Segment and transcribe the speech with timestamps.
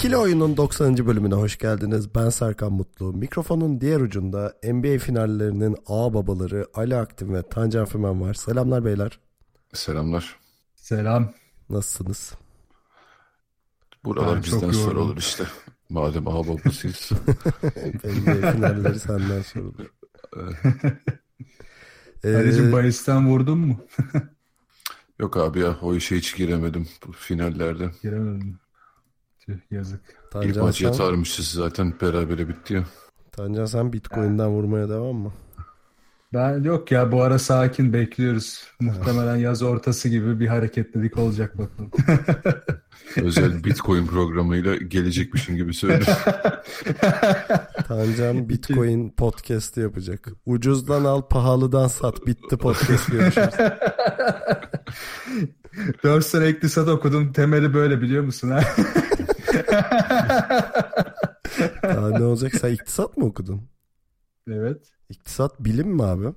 [0.00, 1.06] İkili Oyun'un 90.
[1.06, 2.14] bölümüne hoş geldiniz.
[2.14, 3.12] Ben Serkan Mutlu.
[3.12, 8.34] Mikrofonun diğer ucunda NBA finallerinin ağ babaları Ali Aktin ve Tancan Fümen var.
[8.34, 9.20] Selamlar beyler.
[9.72, 10.36] Selamlar.
[10.74, 11.32] Selam.
[11.70, 12.34] Nasılsınız?
[14.04, 14.74] Buralar Ben bizden yorgunum.
[14.84, 15.44] sorulur işte.
[15.88, 17.10] Madem ağ babasıyız.
[18.04, 19.86] NBA finalleri senden sorulur.
[22.24, 23.80] Ee, Ali'cim bahisten vurdun mu?
[25.18, 27.90] Yok abi ya o işe hiç giremedim bu finallerde.
[28.02, 28.59] Giremedim.
[29.50, 30.00] Tüh yazık.
[30.24, 32.84] İlk Tancan maç sen, yatarmışız zaten berabere bitti ya.
[33.32, 35.32] Tancan sen Bitcoin'den vurmaya devam mı?
[36.34, 38.64] Ben yok ya bu ara sakin bekliyoruz.
[38.80, 41.90] Muhtemelen yaz ortası gibi bir hareketlilik olacak bakalım.
[43.16, 46.14] Özel Bitcoin programıyla gelecekmişim gibi söylüyorum.
[47.88, 50.28] Tancan Bitcoin podcast'i yapacak.
[50.46, 52.26] Ucuzdan al pahalıdan sat.
[52.26, 53.54] Bitti podcast görüşürüz.
[56.04, 57.32] 4 sene iktisat okudum.
[57.32, 58.50] Temeli böyle biliyor musun?
[58.50, 58.60] ha?
[61.82, 62.54] Daha ne olacak?
[62.54, 63.62] Sen iktisat mı okudun?
[64.50, 64.88] evet.
[65.08, 66.26] İktisat bilim mi abi?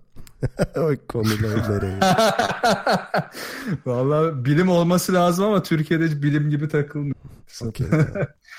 [0.78, 2.00] o konular nereye?
[3.86, 7.16] Vallahi bilim olması lazım ama Türkiye'de bilim gibi takılmıyor.
[7.60, 7.74] Tamam.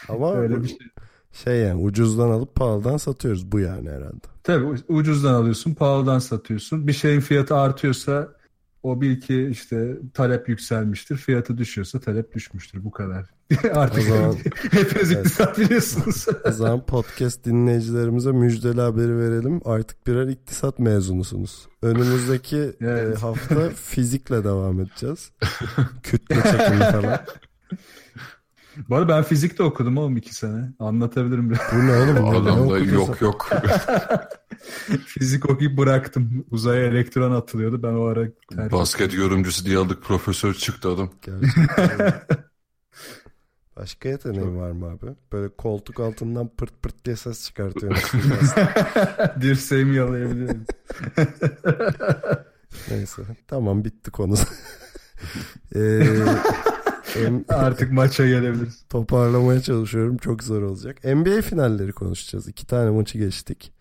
[0.08, 0.78] Ama Öyle bir şey.
[1.32, 4.26] şey yani ucuzdan alıp pahalıdan satıyoruz bu yani herhalde.
[4.42, 6.86] Tabii ucuzdan alıyorsun, pahalıdan satıyorsun.
[6.86, 8.28] Bir şeyin fiyatı artıyorsa
[8.84, 11.16] o bil ki işte talep yükselmiştir.
[11.16, 12.84] Fiyatı düşüyorsa talep düşmüştür.
[12.84, 13.24] Bu kadar.
[13.74, 14.36] Artık O zaman-
[14.70, 15.26] hepiniz Evet.
[15.26, 16.26] iktisat biliyorsunuz.
[16.48, 19.60] O zaman podcast dinleyicilerimize müjdeli haberi verelim.
[19.64, 21.66] Artık birer iktisat mezunusunuz.
[21.82, 23.16] Önümüzdeki Evet.
[23.16, 25.30] e, hafta fizikle devam edeceğiz.
[26.02, 27.20] Kütle çekimi falan.
[28.88, 30.72] Bu arada ben fizik de okudum oğlum iki sene.
[30.78, 31.60] Anlatabilirim biraz.
[31.72, 32.28] Bu ne oğlum?
[32.28, 33.50] Adamda yok yok.
[35.06, 36.44] Fizik okuyup bıraktım.
[36.50, 37.82] Uzaya elektron atılıyordu.
[37.82, 38.28] Ben o ara
[38.72, 41.10] Basket yorumcusu diye aldık profesör çıktı adam.
[41.22, 42.22] Gerçekten.
[43.76, 45.06] Başka yeteneğin var mı abi?
[45.32, 48.20] Böyle koltuk altından pırt pırt diye ses çıkartıyorsun.
[49.40, 50.64] Dirseğimi yalayabiliyorum.
[52.90, 53.22] Neyse.
[53.48, 54.34] Tamam bitti konu.
[55.74, 56.00] Ee,
[57.48, 58.84] Artık maça gelebiliriz.
[58.90, 60.16] toparlamaya çalışıyorum.
[60.16, 61.04] Çok zor olacak.
[61.04, 62.48] NBA finalleri konuşacağız.
[62.48, 63.72] İki tane maçı geçtik.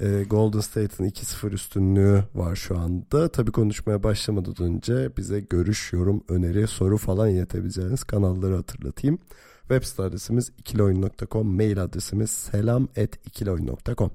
[0.00, 3.28] Ee, Golden State'in 2-0 üstünlüğü var şu anda.
[3.28, 9.18] Tabii konuşmaya başlamadan önce bize görüş, yorum, öneri, soru falan iletebileceğiniz kanalları hatırlatayım.
[9.60, 14.10] Web site adresimiz ikiloyun.com, mail adresimiz selam@ikiloyun.com.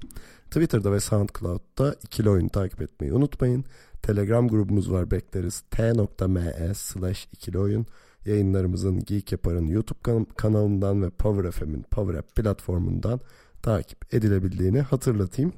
[0.50, 3.64] Twitter'da ve SoundCloud'da ikili oyunu takip etmeyi unutmayın.
[4.02, 5.60] Telegram grubumuz var bekleriz.
[5.70, 7.86] t.me slash ikili oyun.
[8.26, 13.20] Yayınlarımızın Geek Yapar'ın YouTube kan- kanalından ve Power FM'in Power App platformundan
[13.62, 15.52] takip edilebildiğini hatırlatayım.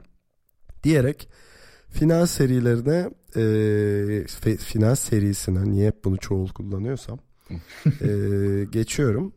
[0.85, 1.29] Diyerek
[1.89, 7.19] final serilerine e, final serisine niye hep bunu çoğul kullanıyorsam
[8.01, 8.09] e,
[8.71, 9.33] geçiyorum.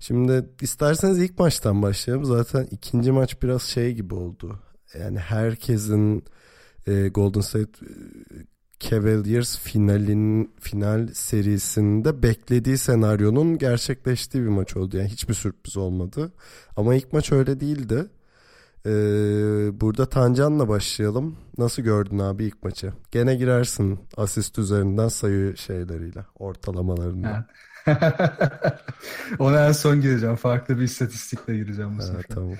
[0.00, 2.24] Şimdi isterseniz ilk maçtan başlayalım.
[2.24, 4.60] Zaten ikinci maç biraz şey gibi oldu.
[4.98, 6.24] Yani herkesin
[6.86, 7.86] e, Golden State
[8.80, 14.96] Cavaliers finalin final serisinde beklediği senaryonun gerçekleştiği bir maç oldu.
[14.96, 16.32] Yani hiçbir sürpriz olmadı.
[16.76, 18.06] Ama ilk maç öyle değildi.
[18.86, 18.90] Ee,
[19.80, 21.36] burada Tancan'la başlayalım.
[21.58, 22.92] Nasıl gördün abi ilk maçı?
[23.10, 27.46] Gene girersin asist üzerinden sayı şeyleriyle, ortalamalarından.
[29.38, 30.36] Ona en son gireceğim.
[30.36, 32.22] Farklı bir istatistikle gireceğim bu Ha, sefer.
[32.28, 32.54] tamam.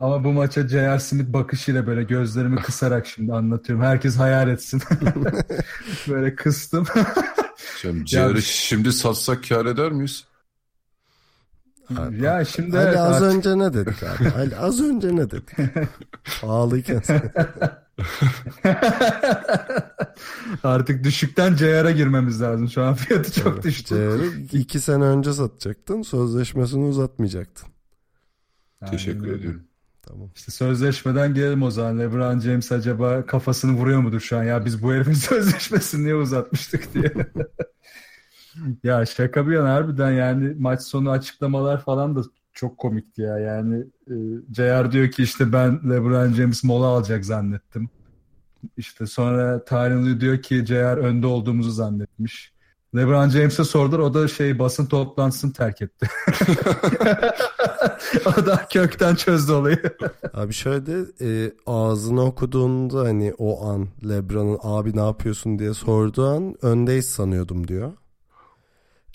[0.00, 0.98] Ama bu maça J.R.
[1.00, 3.84] Smith bakışıyla böyle gözlerimi kısarak şimdi anlatıyorum.
[3.84, 4.82] Herkes hayal etsin.
[6.08, 6.86] böyle kıstım.
[7.80, 10.24] Şimdi ciğeri şimdi satsak kar eder miyiz?
[11.96, 14.30] Abi, ya şimdi Ali evet, az artık- önce ne dedik abi?
[14.30, 15.50] Ali az önce ne dedik?
[17.04, 17.32] Sen-
[20.64, 22.68] artık düşükten J.R.'a girmemiz lazım.
[22.68, 23.94] Şu an fiyatı çok düştü.
[23.94, 26.02] Ceyhun'u iki sene önce satacaktın.
[26.02, 27.68] Sözleşmesini uzatmayacaktın.
[28.90, 29.38] Teşekkür Aynen öyle.
[29.38, 29.69] ediyorum.
[30.10, 30.30] Tamam.
[30.36, 31.98] İşte sözleşmeden gelelim o zaman.
[31.98, 34.42] LeBron James acaba kafasını vuruyor mudur şu an?
[34.42, 37.12] Ya biz bu herifin sözleşmesini niye uzatmıştık diye.
[38.84, 42.22] ya şaka bir yana harbiden yani maç sonu açıklamalar falan da
[42.52, 43.38] çok komikti ya.
[43.38, 44.14] Yani e,
[44.54, 47.90] JR diyor ki işte ben LeBron James mola alacak zannettim.
[48.76, 52.49] İşte sonra Tyronn Lue diyor ki JR önde olduğumuzu zannetmiş.
[52.96, 53.98] LeBron James'e sordular.
[53.98, 56.08] O da şey basın toplantısını terk etti.
[58.26, 59.82] o da kökten çözdü olayı.
[60.34, 66.54] Abi şöyle e, ağzını okuduğunda hani o an LeBron'un abi ne yapıyorsun diye sorduğu an
[66.62, 67.92] öndeyiz sanıyordum diyor.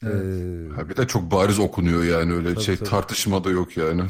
[0.04, 0.16] Evet.
[0.16, 2.90] Ee, Ha, bir de çok bariz okunuyor yani öyle Tabii, şey tabii.
[2.90, 4.02] tartışma da yok yani.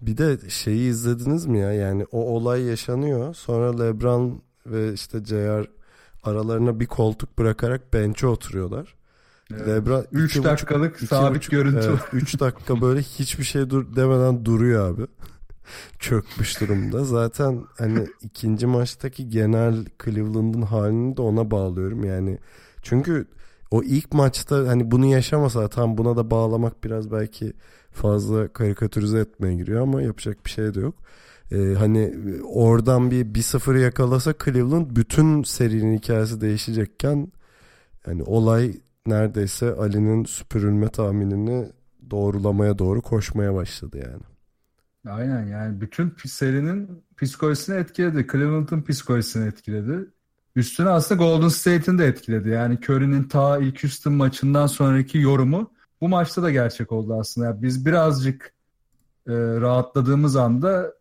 [0.00, 1.72] Bir de şeyi izlediniz mi ya?
[1.72, 3.34] Yani o olay yaşanıyor.
[3.34, 5.75] Sonra LeBron ve işte JR
[6.28, 8.94] aralarına bir koltuk bırakarak bench'e oturuyorlar.
[9.54, 9.68] Evet.
[9.68, 11.86] LeBron 3 iki buçuk- dakikalık iki sabit buçuk- görüntü.
[11.88, 15.06] Evet, 3 dakika böyle hiçbir şey dur demeden duruyor abi.
[15.98, 17.04] Çökmüş durumda.
[17.04, 22.04] Zaten hani ikinci maçtaki genel Cleveland'ın halini de ona bağlıyorum.
[22.04, 22.38] Yani
[22.82, 23.26] çünkü
[23.70, 27.52] o ilk maçta hani bunu yaşamasa tam buna da bağlamak biraz belki
[27.92, 30.94] fazla karikatürize etmeye giriyor ama yapacak bir şey de yok.
[31.52, 32.14] Ee, hani
[32.44, 37.32] oradan bir 1-0 yakalasa Cleveland bütün serinin hikayesi değişecekken
[38.06, 38.72] yani olay
[39.06, 41.72] neredeyse Ali'nin süpürülme tahminini
[42.10, 44.22] doğrulamaya doğru koşmaya başladı yani.
[45.16, 48.26] Aynen yani bütün serinin psikolojisini etkiledi.
[48.32, 50.10] Cleveland'ın psikolojisini etkiledi.
[50.56, 52.48] Üstüne aslında Golden State'in de etkiledi.
[52.48, 57.46] Yani Curry'nin ta ilk Houston maçından sonraki yorumu bu maçta da gerçek oldu aslında.
[57.46, 58.52] Yani biz birazcık
[59.26, 60.95] e, rahatladığımız anda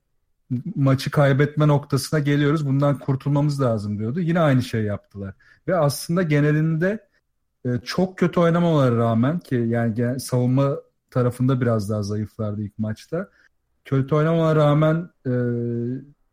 [0.76, 2.68] maçı kaybetme noktasına geliyoruz.
[2.68, 4.20] Bundan kurtulmamız lazım diyordu.
[4.20, 5.34] Yine aynı şey yaptılar.
[5.68, 7.08] Ve aslında genelinde
[7.66, 10.76] e, çok kötü oynamaları rağmen ki yani savunma
[11.12, 13.30] tarafında biraz daha zayıflardı ilk maçta.
[13.86, 15.32] Kötü oynamama rağmen e,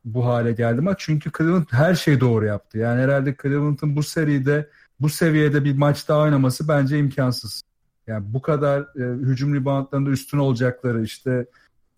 [0.05, 0.97] bu hale geldi maç.
[1.01, 2.79] Çünkü Cleveland her şeyi doğru yaptı.
[2.79, 4.69] Yani herhalde Cleveland'ın bu seride
[5.01, 7.63] bu seviyede bir maç daha oynaması bence imkansız.
[8.07, 11.47] Yani bu kadar e, hücum reboundlarında üstün olacakları işte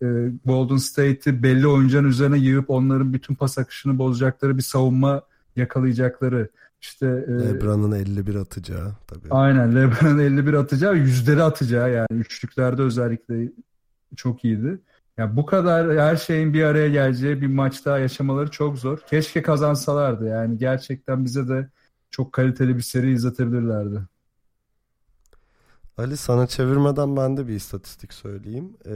[0.01, 5.21] e, Golden State'i belli oyuncuların üzerine yığıp onların bütün pas akışını bozacakları bir savunma
[5.55, 6.49] yakalayacakları
[6.81, 9.27] işte e, LeBron'un 51 atacağı tabii.
[9.29, 13.51] Aynen LeBron'un 51 atacağı, yüzleri atacağı yani üçlüklerde özellikle
[14.15, 14.79] çok iyiydi.
[15.17, 18.99] Yani bu kadar her şeyin bir araya geleceği bir maç daha yaşamaları çok zor.
[18.99, 21.69] Keşke kazansalardı yani gerçekten bize de
[22.11, 23.99] çok kaliteli bir seri izletebilirlerdi.
[25.97, 28.77] Ali sana çevirmeden ben de bir istatistik söyleyeyim.
[28.85, 28.91] Ee,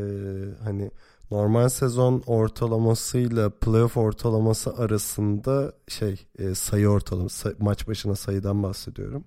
[0.64, 0.92] hani
[1.32, 9.24] normal sezon ortalamasıyla playoff ortalaması arasında şey e, sayı ortalaması maç başına sayıdan bahsediyorum.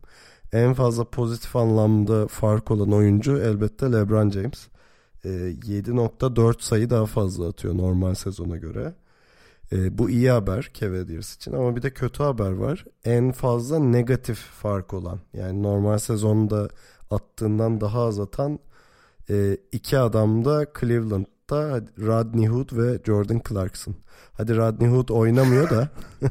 [0.53, 4.69] En fazla pozitif anlamda fark olan oyuncu elbette LeBron James.
[5.25, 8.95] Ee, 7.4 sayı daha fazla atıyor normal sezona göre.
[9.73, 12.85] Ee, bu iyi haber Cavaliers için ama bir de kötü haber var.
[13.05, 16.69] En fazla negatif fark olan yani normal sezonda
[17.13, 18.59] attığından daha az atan
[19.31, 23.95] e, iki adam da Cleveland'da Rodney Hood ve Jordan Clarkson.
[24.33, 25.89] Hadi Rodney Hood oynamıyor da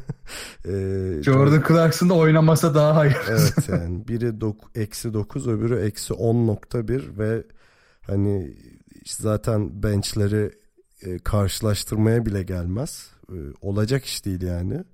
[0.64, 3.16] e, Jordan Clarkson da oynamasa daha hayır.
[3.28, 4.32] Evet yani biri
[4.74, 7.44] eksi 9 öbürü eksi 10.1 ve
[8.06, 8.56] hani
[9.06, 10.50] zaten benchleri
[11.02, 13.10] e, karşılaştırmaya bile gelmez.
[13.28, 14.84] E, olacak iş değil yani.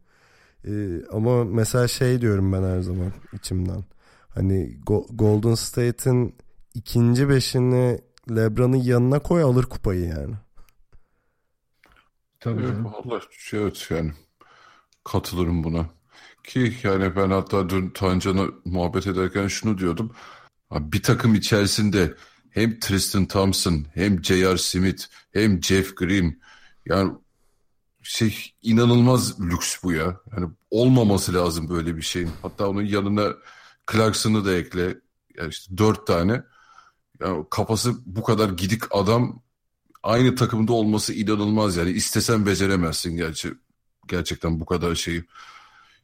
[0.64, 3.84] E, ama mesela şey diyorum ben her zaman içimden.
[4.28, 6.36] Hani Go- Golden State'in
[6.74, 10.34] ikinci beşini LeBron'un yanına koy alır kupayı yani.
[12.40, 14.12] Tabii Evet, vallahi şey, evet yani
[15.04, 15.86] katılırım buna.
[16.44, 20.12] Ki yani ben hatta dün Tancan'a muhabbet ederken şunu diyordum.
[20.70, 22.14] Abi bir takım içerisinde
[22.50, 24.58] hem Tristan Thompson hem J.R.
[24.58, 26.40] Smith hem Jeff Green
[26.86, 27.12] yani
[28.02, 30.20] şey inanılmaz lüks bu ya.
[30.36, 32.30] Yani olmaması lazım böyle bir şeyin.
[32.42, 33.34] Hatta onun yanına
[33.92, 34.98] Clarkson'ı da ekle.
[35.36, 36.42] Yani işte dört tane.
[37.20, 39.42] Yani kafası bu kadar gidik adam
[40.02, 41.90] aynı takımda olması inanılmaz yani.
[41.90, 43.54] İstesen beceremezsin gerçi.
[44.08, 45.24] Gerçekten bu kadar şeyi.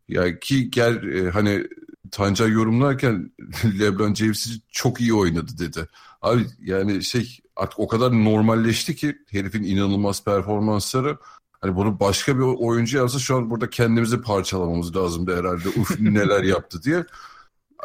[0.08, 1.66] Yani ki gel e, hani
[2.10, 3.32] Tancay yorumlarken
[3.78, 5.88] LeBron James'i çok iyi oynadı dedi.
[6.22, 11.18] Abi yani şey artık o kadar normalleşti ki herifin inanılmaz performansları.
[11.60, 15.68] Hani bunu başka bir oyuncu yapsa şu an burada kendimizi parçalamamız lazımdı herhalde.
[15.68, 17.04] Uf neler yaptı diye.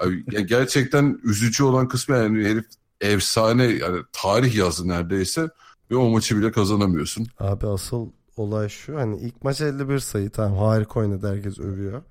[0.02, 2.66] Abi, yani gerçekten üzücü olan kısmı yani herif
[3.02, 5.50] efsane yani tarih yazdı neredeyse
[5.92, 7.28] ve o maçı bile kazanamıyorsun.
[7.40, 12.02] Abi asıl olay şu hani ilk maç 51 sayı tamam harika oynadı herkes övüyor.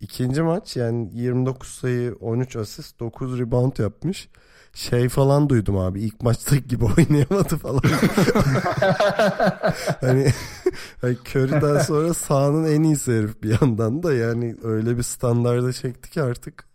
[0.00, 4.28] İkinci maç yani 29 sayı 13 asist 9 rebound yapmış.
[4.74, 7.80] Şey falan duydum abi ilk maçtaki gibi oynayamadı falan.
[10.00, 10.32] hani,
[11.00, 16.10] hani Curry'den sonra sahanın en iyisi herif bir yandan da yani öyle bir standarda çekti
[16.10, 16.67] ki artık.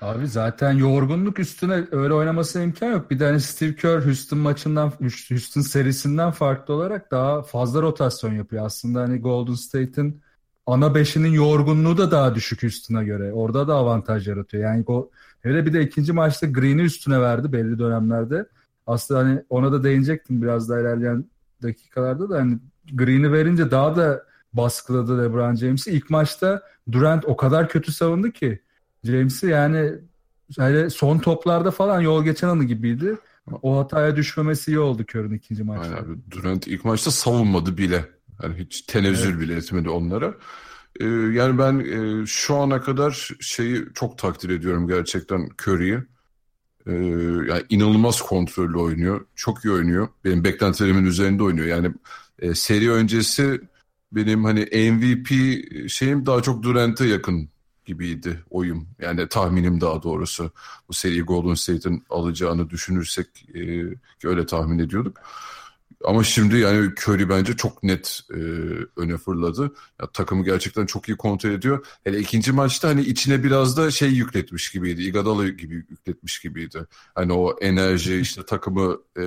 [0.00, 3.10] Abi zaten yorgunluk üstüne öyle oynamasına imkan yok.
[3.10, 4.92] Bir de hani Steve Kerr Houston maçından,
[5.28, 8.66] Houston serisinden farklı olarak daha fazla rotasyon yapıyor.
[8.66, 10.20] Aslında hani Golden State'in
[10.66, 13.32] ana beşinin yorgunluğu da daha düşük Houston'a göre.
[13.32, 14.64] Orada da avantaj yaratıyor.
[14.64, 15.08] Yani go-
[15.42, 18.46] Hele bir de ikinci maçta Green'i üstüne verdi belli dönemlerde.
[18.86, 21.24] Aslında hani ona da değinecektim biraz daha ilerleyen
[21.62, 22.58] dakikalarda da hani
[22.92, 24.22] Green'i verince daha da
[24.52, 25.90] baskıladı LeBron James'i.
[25.90, 26.62] İlk maçta
[26.92, 28.60] Durant o kadar kötü savundu ki
[29.06, 29.92] James'i yani
[30.58, 33.16] hele son toplarda falan yol geçen anı gibiydi.
[33.62, 35.94] O hataya düşmemesi iyi oldu Kör'ün ikinci maçta.
[35.94, 36.30] Aynen abi.
[36.30, 38.04] Durant ilk maçta savunmadı bile.
[38.42, 39.40] Yani hiç tenezzül evet.
[39.40, 40.34] bile etmedi onlara.
[41.00, 45.98] Ee, yani ben e, şu ana kadar şeyi çok takdir ediyorum gerçekten Curry'i.
[46.86, 46.92] Ee,
[47.48, 49.26] yani inanılmaz kontrollü oynuyor.
[49.34, 50.08] Çok iyi oynuyor.
[50.24, 51.66] Benim beklentilerimin üzerinde oynuyor.
[51.66, 51.92] Yani
[52.38, 53.60] e, seri öncesi
[54.12, 54.60] benim hani
[54.90, 55.28] MVP
[55.88, 57.48] şeyim daha çok Durant'e yakın
[57.86, 58.88] gibiydi oyum.
[59.00, 60.50] Yani tahminim daha doğrusu.
[60.88, 63.60] Bu seriyi Golden State'in alacağını düşünürsek e,
[64.18, 65.20] ki öyle tahmin ediyorduk.
[66.04, 68.38] Ama şimdi yani Curry bence çok net e,
[68.96, 69.74] öne fırladı.
[70.00, 71.86] Ya, takımı gerçekten çok iyi kontrol ediyor.
[72.04, 75.02] Hele ikinci maçta hani içine biraz da şey yükletmiş gibiydi.
[75.02, 76.86] Iguodala gibi yükletmiş gibiydi.
[77.14, 79.24] Hani o enerji işte takımı e,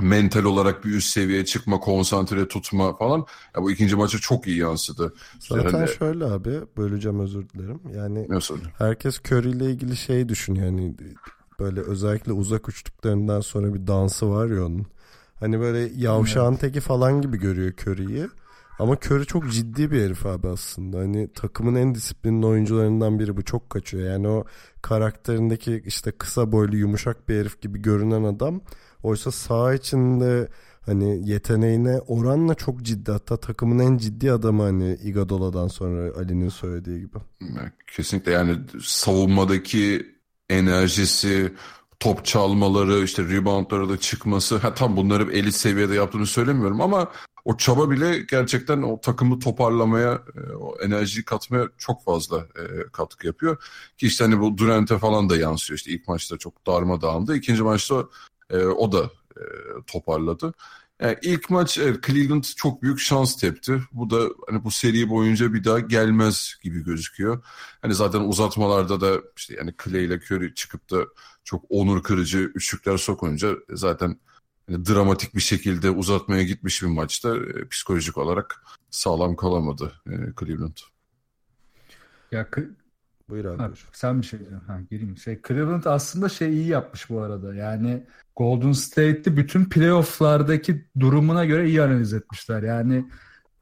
[0.00, 3.26] mental olarak bir üst seviyeye çıkma, konsantre tutma falan.
[3.56, 5.14] Ya bu ikinci maça çok iyi yansıdı.
[5.38, 5.88] Zaten hani...
[5.88, 7.80] şöyle abi, böleceğim özür dilerim.
[7.96, 8.58] Yani Nasıl?
[8.78, 10.66] herkes Curry ile ilgili şey düşünüyor.
[10.66, 10.94] Yani
[11.58, 14.86] böyle özellikle uzak uçtuklarından sonra bir dansı var ya onun.
[15.40, 16.60] Hani böyle yavşağın evet.
[16.60, 18.28] teki falan gibi görüyor Curry'yi.
[18.78, 20.98] Ama Curry çok ciddi bir herif abi aslında.
[20.98, 24.10] Hani takımın en disiplinli oyuncularından biri bu çok kaçıyor.
[24.10, 24.44] Yani o
[24.82, 28.60] karakterindeki işte kısa boylu yumuşak bir herif gibi görünen adam
[29.04, 30.48] oysa saha içinde
[30.80, 37.00] hani yeteneğine oranla çok ciddi hatta takımın en ciddi adamı hani Igadola'dan sonra Ali'nin söylediği
[37.00, 37.18] gibi.
[37.86, 40.14] Kesinlikle yani savunmadaki
[40.50, 41.54] enerjisi,
[42.00, 44.56] top çalmaları, işte reboundlara da çıkması.
[44.56, 47.10] Ha, tam bunları elit seviyede yaptığını söylemiyorum ama
[47.44, 53.26] o çaba bile gerçekten o takımı toparlamaya, e, o enerjiyi katmaya çok fazla e, katkı
[53.26, 53.56] yapıyor.
[53.96, 55.78] Ki işte hani bu Durant'e falan da yansıyor.
[55.78, 57.36] İşte ilk maçta çok darmadağındı.
[57.36, 58.04] İkinci maçta
[58.50, 59.10] e, o da
[59.86, 60.54] toparladı.
[61.00, 63.82] Yani ilk maç evet, Cleveland çok büyük şans tepti.
[63.92, 67.44] Bu da hani bu seri boyunca bir daha gelmez gibi gözüküyor.
[67.82, 71.06] Hani zaten uzatmalarda da işte yani Clay ile Curry çıkıp da
[71.44, 74.20] çok onur kırıcı üçlükler sokunca zaten
[74.68, 80.76] yani dramatik bir şekilde uzatmaya gitmiş bir maçta e, psikolojik olarak sağlam kalamadı e, Cleveland.
[82.32, 82.48] Ya
[83.28, 83.58] Buyur abi.
[83.58, 84.66] Ha, sen bir şey diyorsun.
[84.66, 85.16] Ha, gireyim.
[85.16, 87.54] Şey, Cleveland aslında şey iyi yapmış bu arada.
[87.54, 92.62] Yani Golden State'ti bütün playoff'lardaki durumuna göre iyi analiz etmişler.
[92.62, 93.04] Yani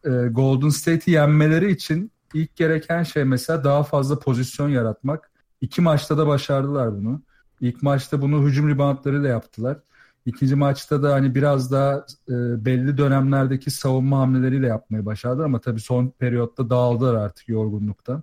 [0.04, 5.30] e, Golden State'i yenmeleri için ilk gereken şey mesela daha fazla pozisyon yaratmak.
[5.60, 7.22] İki maçta da başardılar bunu.
[7.60, 9.78] İlk maçta bunu hücum reboundlarıyla yaptılar.
[10.26, 15.80] İkinci maçta da hani biraz daha e, belli dönemlerdeki savunma hamleleriyle yapmayı başardılar ama tabii
[15.80, 18.22] son periyotta dağıldılar artık yorgunluktan.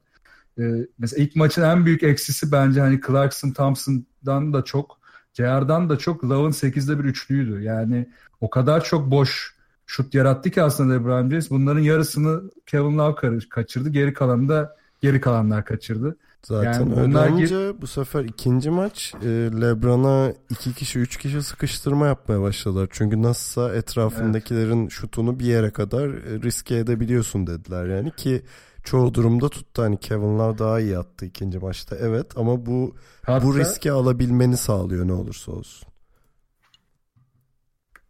[0.59, 0.63] E,
[0.99, 4.99] mesela ilk maçın en büyük eksisi bence hani Clarkson Thompson'dan da çok
[5.33, 7.61] JR'dan da çok Love'ın 8'de bir üçlüydü.
[7.61, 8.09] Yani
[8.41, 11.49] o kadar çok boş şut yarattı ki aslında LeBron James.
[11.49, 13.89] Bunların yarısını Kevin Love kaçırdı.
[13.89, 16.17] Geri kalanı da geri kalanlar kaçırdı.
[16.43, 19.27] Zaten yani öyle olunca bu sefer ikinci maç e,
[19.61, 22.87] Lebron'a iki kişi üç kişi sıkıştırma yapmaya başladılar.
[22.91, 24.91] Çünkü nasılsa etrafındakilerin evet.
[24.91, 28.41] şutunu bir yere kadar e, riske edebiliyorsun dediler yani ki
[28.83, 29.81] çoğu durumda tuttu.
[29.81, 32.95] Hani Kevin Love daha iyi attı ikinci maçta evet ama bu
[33.25, 35.89] Hatta, bu riski alabilmeni sağlıyor ne olursa olsun.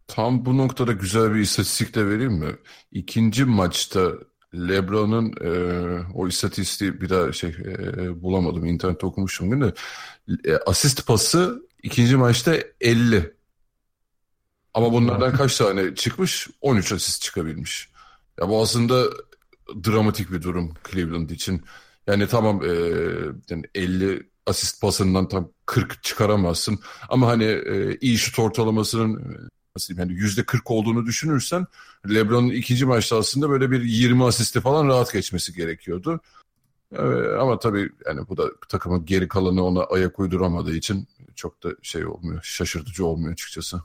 [0.06, 2.56] Tam bu noktada güzel bir istatistik de vereyim mi?
[2.92, 4.12] İkinci maçta
[4.54, 5.50] LeBron'un e,
[6.14, 8.64] o istatistiği bir daha şey e, bulamadım.
[8.64, 9.74] İnternette okumuştum gün de.
[10.44, 13.34] E, asist pası ikinci maçta 50.
[14.74, 16.48] Ama bunlardan kaç tane çıkmış?
[16.60, 17.90] 13 asist çıkabilmiş.
[18.40, 19.04] Ya bu aslında
[19.86, 21.62] dramatik bir durum Cleveland için.
[22.06, 22.68] Yani tamam e,
[23.50, 26.78] yani 50 asist pasından tam 40 çıkaramazsın.
[27.08, 31.66] Ama hani e, iyi şut ortalamasının nasıl diyeyim yani yüzde 40 olduğunu düşünürsen
[32.10, 36.20] LeBron'un ikinci maçta aslında böyle bir 20 asisti falan rahat geçmesi gerekiyordu.
[36.92, 37.02] Ee,
[37.40, 42.06] ama tabii yani bu da takımın geri kalanı ona ayak uyduramadığı için çok da şey
[42.06, 43.82] olmuyor, şaşırtıcı olmuyor açıkçası.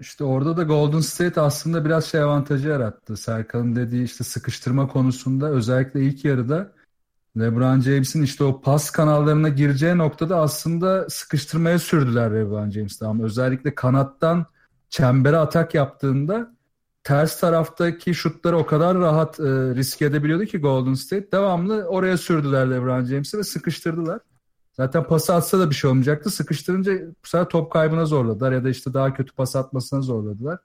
[0.00, 3.16] İşte orada da Golden State aslında biraz şey avantajı yarattı.
[3.16, 6.72] Serkan'ın dediği işte sıkıştırma konusunda özellikle ilk yarıda
[7.38, 13.74] LeBron James'in işte o pas kanallarına gireceği noktada aslında sıkıştırmaya sürdüler LeBron James'te ama özellikle
[13.74, 14.46] kanattan
[14.90, 16.54] çembere atak yaptığında
[17.04, 21.32] ters taraftaki şutları o kadar rahat e, risk edebiliyordu ki Golden State.
[21.32, 24.20] Devamlı oraya sürdüler LeBron James'i ve sıkıştırdılar.
[24.76, 26.30] Zaten pas atsa da bir şey olmayacaktı.
[26.30, 26.92] Sıkıştırınca
[27.24, 30.58] bu sefer top kaybına zorladılar ya da işte daha kötü pas atmasına zorladılar.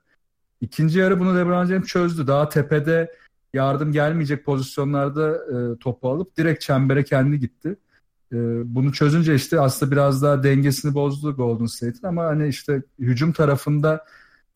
[0.60, 2.26] İkinci yarı bunu LeBron James çözdü.
[2.26, 3.14] Daha tepede
[3.54, 7.76] yardım gelmeyecek pozisyonlarda e, topu alıp direkt çembere kendi gitti.
[8.32, 8.36] E,
[8.74, 14.04] bunu çözünce işte aslında biraz daha dengesini bozdu Golden State'in ama hani işte hücum tarafında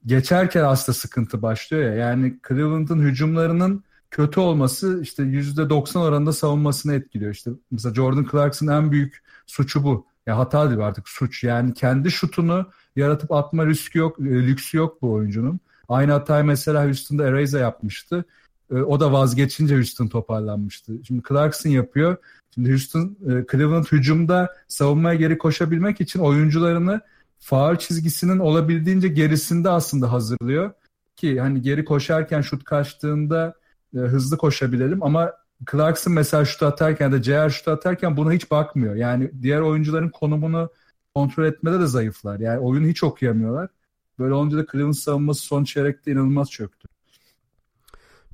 [0.07, 1.95] geçerken aslında sıkıntı başlıyor ya.
[1.95, 7.33] Yani Cleveland'ın hücumlarının kötü olması işte %90 oranında savunmasını etkiliyor.
[7.33, 10.07] İşte mesela Jordan Clarkson en büyük suçu bu.
[10.27, 11.45] Ya hata değil artık suç.
[11.45, 15.61] Yani kendi şutunu yaratıp atma riski yok, e, lüksü yok bu oyuncunun.
[15.89, 18.25] Aynı hatayı mesela Houston'da Ereza yapmıştı.
[18.71, 20.93] E, o da vazgeçince Houston toparlanmıştı.
[21.07, 22.17] Şimdi Clarkson yapıyor.
[22.55, 27.01] Şimdi Houston, e, Cleveland hücumda savunmaya geri koşabilmek için oyuncularını
[27.39, 30.73] faal çizgisinin olabildiğince gerisinde aslında hazırlıyor.
[31.17, 33.55] Ki hani geri koşarken şut kaçtığında
[33.95, 35.33] hızlı koşabilelim ama
[35.71, 38.95] Clarkson mesela şut atarken de CR şut atarken buna hiç bakmıyor.
[38.95, 40.71] Yani diğer oyuncuların konumunu
[41.15, 42.41] kontrol etmede de zayıflar.
[42.41, 43.71] Yani oyunu hiç okuyamıyorlar.
[44.19, 46.89] Böyle olunca da Cleveland savunması son çeyrekte inanılmaz çöktü.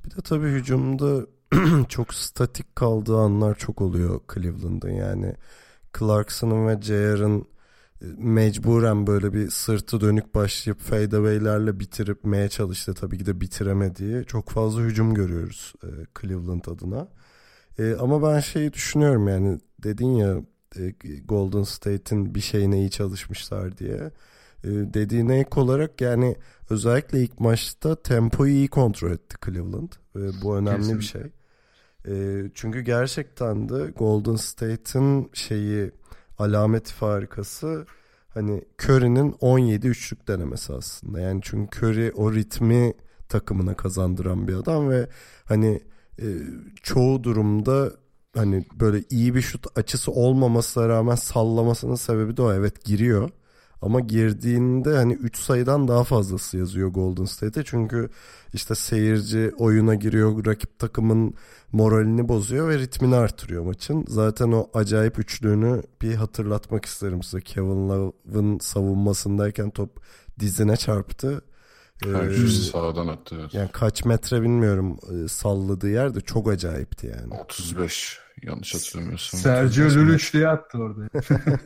[0.05, 1.25] Bir de tabii hücumda
[1.89, 4.91] çok statik kaldığı anlar çok oluyor Cleveland'ın.
[4.91, 5.35] Yani
[5.99, 7.45] Clarkson'ın ve JR'ın
[8.17, 12.93] mecburen böyle bir sırtı dönük başlayıp fadeaway'lerle bitirmeye çalıştı.
[12.93, 15.87] Tabii ki de bitiremediği çok fazla hücum görüyoruz e,
[16.21, 17.07] Cleveland adına.
[17.79, 20.41] E, ama ben şeyi düşünüyorum yani dedin ya
[20.79, 20.89] e,
[21.25, 24.11] Golden State'in bir şeyine iyi çalışmışlar diye.
[24.63, 26.35] E, dediğine ek olarak yani
[26.69, 29.91] özellikle ilk maçta tempoyu iyi kontrol etti Cleveland.
[30.15, 30.99] E, bu önemli Kesinlikle.
[30.99, 31.31] bir şey.
[32.07, 35.91] E, çünkü gerçekten de Golden State'in şeyi
[36.41, 37.85] alameti farikası
[38.33, 41.19] hani Curry'nin 17 üçlük denemesi aslında.
[41.19, 42.93] Yani çünkü Curry o ritmi
[43.29, 45.07] takımına kazandıran bir adam ve
[45.45, 45.81] hani
[46.21, 46.25] e,
[46.83, 47.91] çoğu durumda
[48.35, 52.53] hani böyle iyi bir şut açısı olmamasına rağmen sallamasının sebebi de o.
[52.53, 53.29] Evet giriyor.
[53.81, 57.63] Ama girdiğinde hani 3 sayıdan daha fazlası yazıyor Golden State'e.
[57.63, 58.09] Çünkü
[58.53, 61.33] işte seyirci oyuna giriyor, rakip takımın
[61.71, 64.05] moralini bozuyor ve ritmini artırıyor maçın.
[64.07, 67.41] Zaten o acayip üçlüğünü bir hatırlatmak isterim size.
[67.41, 70.01] Kevin Love'ın savunmasındayken top
[70.39, 71.41] dizine çarptı.
[72.03, 73.35] Her ee, sağdan attı.
[73.41, 73.53] Evet.
[73.53, 77.33] Yani kaç metre bilmiyorum e, salladığı yer de çok acayipti yani.
[77.33, 79.39] 35 yanlış hatırlamıyorsam.
[79.39, 81.07] Sergio Luluç diye attı orada.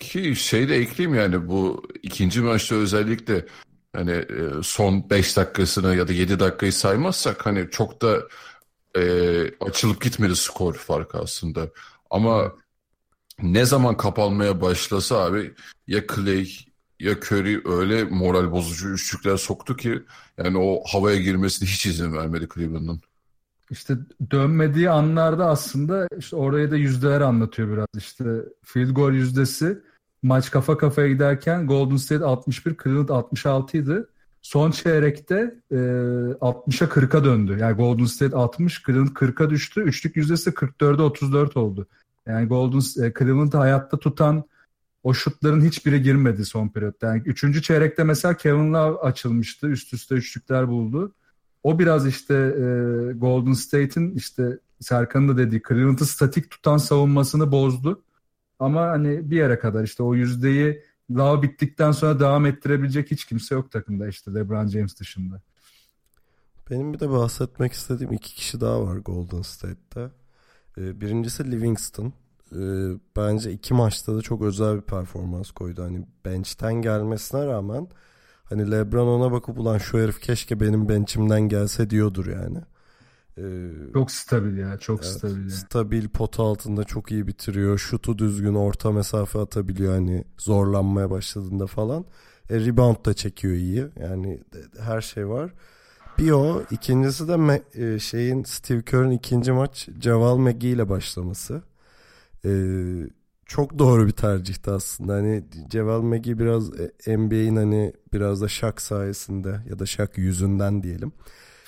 [0.00, 3.46] Ki şey de ekleyeyim yani bu ikinci maçta özellikle
[3.92, 8.22] hani e, son 5 dakikasını ya da 7 dakikayı saymazsak hani çok da
[8.96, 9.02] e,
[9.60, 11.68] açılıp gitmedi skor farkı aslında.
[12.10, 12.52] Ama
[13.42, 15.54] ne zaman kapanmaya başlasa abi
[15.86, 16.48] ya Clay
[17.00, 20.02] ya Curry öyle moral bozucu üçlükler soktu ki
[20.38, 23.00] yani o havaya girmesine hiç izin vermedi Cleveland'ın.
[23.70, 23.94] İşte
[24.30, 27.86] dönmediği anlarda aslında işte oraya da yüzdeler anlatıyor biraz.
[27.96, 28.24] İşte
[28.62, 29.78] field goal yüzdesi
[30.22, 34.04] maç kafa kafaya giderken Golden State 61, Cleveland 66 idi.
[34.44, 37.56] Son çeyrekte e, 60'a 40'a döndü.
[37.60, 39.80] Yani Golden State 60, Cleveland 40'a düştü.
[39.80, 41.86] Üçlük yüzdesi 44'e 34 oldu.
[42.26, 44.44] Yani Golden e, Cleveland'ı hayatta tutan
[45.02, 47.06] o şutların hiçbiri girmedi son periyotta.
[47.06, 49.66] Yani üçüncü çeyrekte mesela Kevin Love açılmıştı.
[49.66, 51.14] Üst üste üçlükler buldu.
[51.62, 52.62] O biraz işte e,
[53.12, 58.02] Golden State'in işte Serkan'ın da dediği Cleveland'ı statik tutan savunmasını bozdu.
[58.58, 63.54] Ama hani bir yere kadar işte o yüzdeyi daha bittikten sonra devam ettirebilecek hiç kimse
[63.54, 65.42] yok takımda işte LeBron James dışında.
[66.70, 70.10] Benim bir de bahsetmek istediğim iki kişi daha var Golden State'te.
[70.78, 72.12] E, birincisi Livingston.
[72.52, 72.60] E,
[73.16, 75.82] bence iki maçta da çok özel bir performans koydu.
[75.82, 77.88] Hani bench'ten gelmesine rağmen
[78.44, 82.58] Hani LeBron ona bakıp ulan şu herif keşke benim benchimden gelse diyordur yani.
[83.38, 85.40] Ee, çok stabil ya çok evet, stabil.
[85.40, 85.50] Yani.
[85.50, 87.78] Stabil pot altında çok iyi bitiriyor.
[87.78, 92.04] Şutu düzgün orta mesafe atabiliyor hani zorlanmaya başladığında falan.
[92.50, 93.86] E, rebound da çekiyor iyi.
[94.00, 94.40] Yani
[94.80, 95.52] her şey var.
[96.18, 96.62] Bir o.
[96.70, 101.62] ikincisi de e, şeyin Steve Kerr'ın ikinci maç Javal McGee ile başlaması.
[102.44, 102.50] Ee,
[103.46, 105.12] çok doğru bir tercihti aslında.
[105.12, 110.82] Hani Ceval Megi biraz e, NBA'in hani biraz da şak sayesinde ya da şak yüzünden
[110.82, 111.12] diyelim.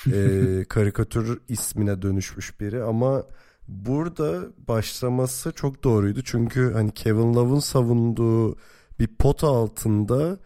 [0.12, 3.24] e, karikatür ismine dönüşmüş biri ama
[3.68, 6.20] burada başlaması çok doğruydu.
[6.24, 8.56] Çünkü hani Kevin Love'ın savunduğu
[9.00, 10.38] bir pot altında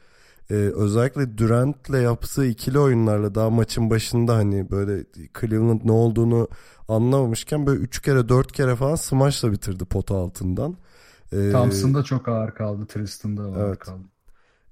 [0.51, 5.05] e, özellikle Durant'le yaptığı ikili oyunlarla daha maçın başında hani böyle
[5.41, 6.49] Cleveland ne olduğunu
[6.89, 10.77] anlamamışken böyle 3 kere 4 kere falan smashla bitirdi pot altından.
[11.33, 12.87] Ee, Thompson çok ağır kaldı.
[12.87, 13.79] Tristan da ağır evet.
[13.79, 14.05] kaldı.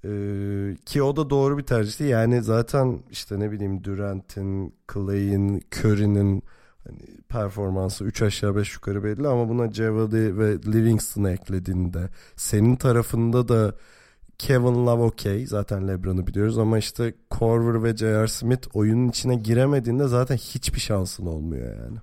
[0.05, 2.05] Ee, ki o da doğru bir tercihti.
[2.05, 6.43] Yani zaten işte ne bileyim Durant'in, Clay'in, Curry'nin
[6.85, 13.49] hani performansı 3 aşağı 5 yukarı belli ama buna Cevadi ve Livingston'ı eklediğinde senin tarafında
[13.49, 13.75] da
[14.39, 15.47] Kevin Love okey.
[15.47, 18.29] Zaten LeBron'u biliyoruz ama işte Korver ve J.R.
[18.29, 21.99] Smith oyunun içine giremediğinde zaten hiçbir şansın olmuyor yani.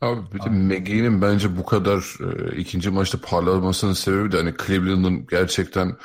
[0.00, 5.26] Abi bir de McGee'nin bence bu kadar e, ikinci maçta parlamasının sebebi de hani Cleveland'ın
[5.26, 5.96] gerçekten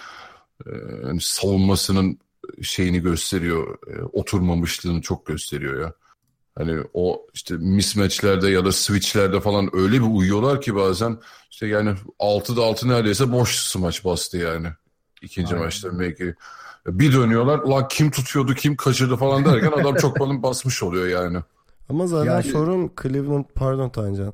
[0.65, 0.71] e,
[1.03, 2.19] hani savunmasının
[2.61, 3.77] şeyini gösteriyor.
[3.87, 5.93] E, oturmamışlığını çok gösteriyor ya.
[6.57, 11.17] Hani o işte mismatchlerde ya da switchlerde falan öyle bir uyuyorlar ki bazen
[11.51, 14.67] işte yani 6'da 6 neredeyse boş smaç bastı yani.
[15.21, 15.65] ikinci Aynen.
[15.65, 16.35] maçta McGee.
[16.87, 21.37] Bir dönüyorlar ulan kim tutuyordu kim kaçırdı falan derken adam çok balın basmış oluyor yani.
[21.89, 24.33] Ama zaten Yani- sorun Cleveland pardon Tancan.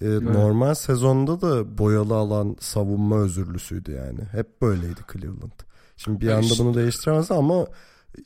[0.00, 4.20] Ee, normal sezonda da boyalı alan savunma özürlüsüydü yani.
[4.32, 5.60] Hep böyleydi Cleveland.
[5.96, 7.66] Şimdi bir anda bunu değiştiremez ama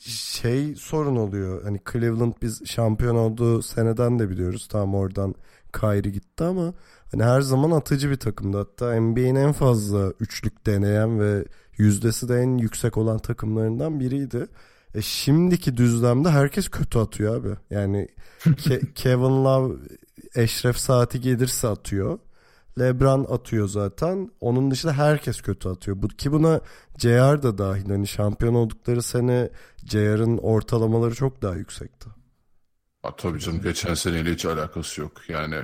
[0.06, 1.62] şey sorun oluyor.
[1.64, 4.68] Hani Cleveland biz şampiyon olduğu seneden de biliyoruz.
[4.70, 5.34] Tamam oradan
[5.72, 6.74] Kyrie gitti ama
[7.12, 8.56] hani her zaman atıcı bir takımdı.
[8.58, 11.44] Hatta NBA'in en fazla üçlük deneyen ve
[11.76, 14.46] yüzdesi de en yüksek olan takımlarından biriydi.
[14.94, 17.56] E şimdiki düzlemde herkes kötü atıyor abi.
[17.70, 18.08] Yani
[18.44, 19.74] Ke- Kevin Love
[20.38, 22.18] Eşref saati gelirse atıyor.
[22.78, 24.30] LeBron atıyor zaten.
[24.40, 26.02] Onun dışında herkes kötü atıyor.
[26.02, 26.60] Bu, ki buna
[26.98, 27.90] JR da dahil.
[27.90, 29.50] Hani şampiyon oldukları sene
[29.86, 32.08] JR'ın ortalamaları çok daha yüksekti.
[33.02, 35.12] Ha, tabii canım geçen seneyle hiç alakası yok.
[35.28, 35.56] Yani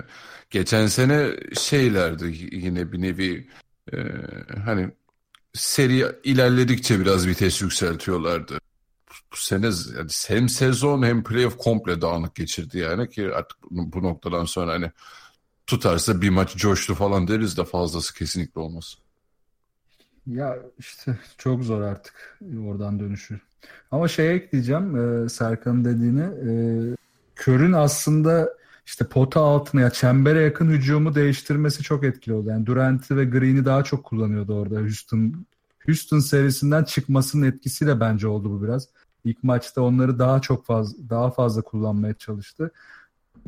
[0.50, 3.48] geçen sene şeylerdi yine bir nevi
[3.92, 3.96] e,
[4.64, 4.90] hani
[5.52, 8.58] seri ilerledikçe biraz vites yükseltiyorlardı.
[9.34, 14.72] Sene yani hem sezon hem playoff komple dağınık geçirdi yani ki artık bu noktadan sonra
[14.72, 14.90] hani
[15.66, 18.98] tutarsa bir maç coştu falan deriz de fazlası kesinlikle olmaz.
[20.26, 23.40] Ya işte çok zor artık oradan dönüşü.
[23.90, 26.22] Ama şeye ekleyeceğim e, Serkan'ın dediğini.
[26.22, 26.50] E,
[27.36, 28.48] Kör'ün aslında
[28.86, 32.48] işte pota altına ya çembere yakın hücumu değiştirmesi çok etkili oldu.
[32.48, 35.46] Yani Durant'i ve Green'i daha çok kullanıyordu orada Houston.
[35.86, 38.88] Houston serisinden çıkmasının etkisiyle bence oldu bu biraz.
[39.24, 42.70] İlk maçta onları daha çok fazla daha fazla kullanmaya çalıştı.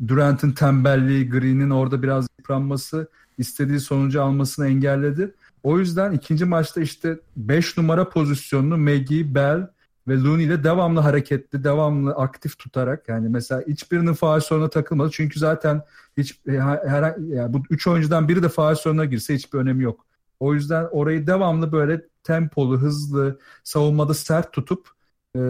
[0.07, 5.33] Durant'in tembelliği, Green'in orada biraz yıpranması istediği sonucu almasını engelledi.
[5.63, 9.67] O yüzden ikinci maçta işte 5 numara pozisyonunu Maggie, Bell
[10.07, 15.11] ve Looney ile devamlı hareketli, devamlı aktif tutarak yani mesela hiçbirinin faal soruna takılmadı.
[15.11, 15.81] Çünkü zaten
[16.17, 20.05] hiç e, her yani bu üç oyuncudan biri de faal soruna girse hiçbir önemi yok.
[20.39, 24.96] O yüzden orayı devamlı böyle tempolu, hızlı, savunmada sert tutup
[25.35, 25.41] e,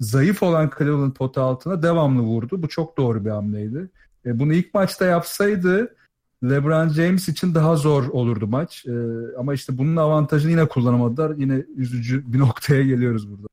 [0.00, 2.62] zayıf olan Cleveland pota altına devamlı vurdu.
[2.62, 3.90] Bu çok doğru bir hamleydi.
[4.26, 5.94] E, bunu ilk maçta yapsaydı
[6.44, 8.86] LeBron James için daha zor olurdu maç.
[8.86, 8.92] E,
[9.38, 11.36] ama işte bunun avantajını yine kullanamadılar.
[11.36, 13.46] Yine üzücü bir noktaya geliyoruz burada.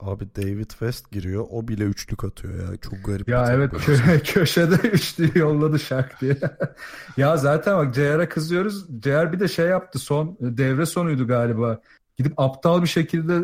[0.00, 1.46] Abi David West giriyor.
[1.50, 2.76] O bile üçlük atıyor ya.
[2.76, 6.36] Çok garip Ya evet kö- köşede üçlüyü yolladı şak diye.
[7.16, 8.86] ya zaten bak JR'a kızıyoruz.
[9.04, 11.80] JR bir de şey yaptı son devre sonuydu galiba.
[12.16, 13.40] Gidip aptal bir şekilde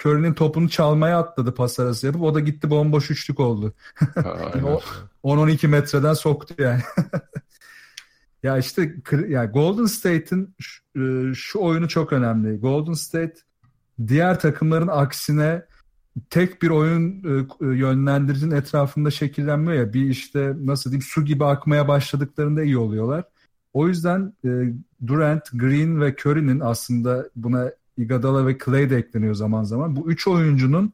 [0.00, 3.74] Curry'nin topunu çalmaya atladı pas arası yapıp o da gitti bomboş üçlük oldu.
[4.64, 4.80] O-
[5.24, 6.80] 10-12 metreden soktu yani.
[8.42, 12.58] ya işte kır- ya Golden State'in şu, e, şu oyunu çok önemli.
[12.58, 13.34] Golden State
[14.08, 15.62] diğer takımların aksine
[16.30, 21.88] tek bir oyun e, yönlendiricinin etrafında şekillenmiyor ya bir işte nasıl diyeyim su gibi akmaya
[21.88, 23.24] başladıklarında iyi oluyorlar.
[23.72, 24.48] O yüzden e,
[25.06, 29.96] Durant, Green ve Curry'nin aslında buna Iguodala ve Clay de ekleniyor zaman zaman.
[29.96, 30.92] Bu üç oyuncunun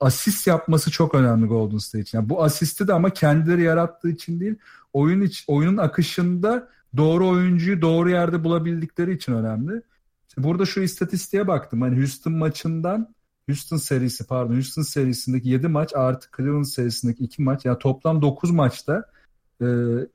[0.00, 2.18] asist yapması çok önemli Golden State için.
[2.18, 4.54] Yani bu asisti de ama kendileri yarattığı için değil,
[4.92, 9.82] oyun iç, oyunun akışında doğru oyuncuyu doğru yerde bulabildikleri için önemli.
[10.28, 11.82] İşte burada şu istatistiğe baktım.
[11.82, 13.14] Hani Houston maçından
[13.48, 18.50] Houston serisi pardon Houston serisindeki 7 maç artı Cleveland serisindeki 2 maç yani toplam 9
[18.50, 19.04] maçta
[19.60, 19.66] e,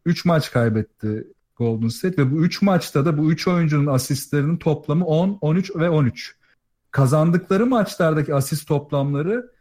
[0.06, 5.06] 3 maç kaybetti Golden State ve bu 3 maçta da bu 3 oyuncunun asistlerinin toplamı
[5.06, 6.36] 10, 13 ve 13.
[6.92, 9.52] Kazandıkları maçlardaki asist toplamları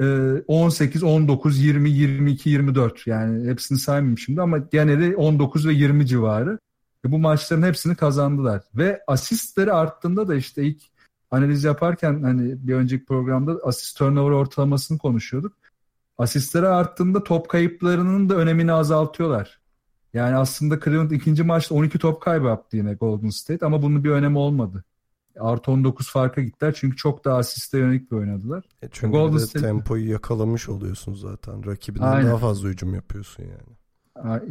[0.00, 0.04] e,
[0.46, 6.58] 18, 19, 20, 22, 24 yani hepsini saymayayım şimdi ama geneli 19 ve 20 civarı.
[7.04, 8.62] Ve bu maçların hepsini kazandılar.
[8.74, 10.82] Ve asistleri arttığında da işte ilk
[11.30, 15.52] analiz yaparken hani bir önceki programda asist turnover ortalamasını konuşuyorduk.
[16.18, 19.60] Asistleri arttığında top kayıplarının da önemini azaltıyorlar.
[20.16, 24.10] Yani aslında Cleveland ikinci maçta 12 top kaybı yaptı yine Golden State ama bunun bir
[24.10, 24.84] önemi olmadı.
[25.40, 28.64] Artı 19 farka gittiler çünkü çok daha asiste yönelik bir oynadılar.
[28.82, 31.66] E Çünkü Golden State- tempoyu yakalamış oluyorsun zaten.
[31.66, 32.26] Rakibinden Aynen.
[32.30, 33.76] daha fazla hücum yapıyorsun yani.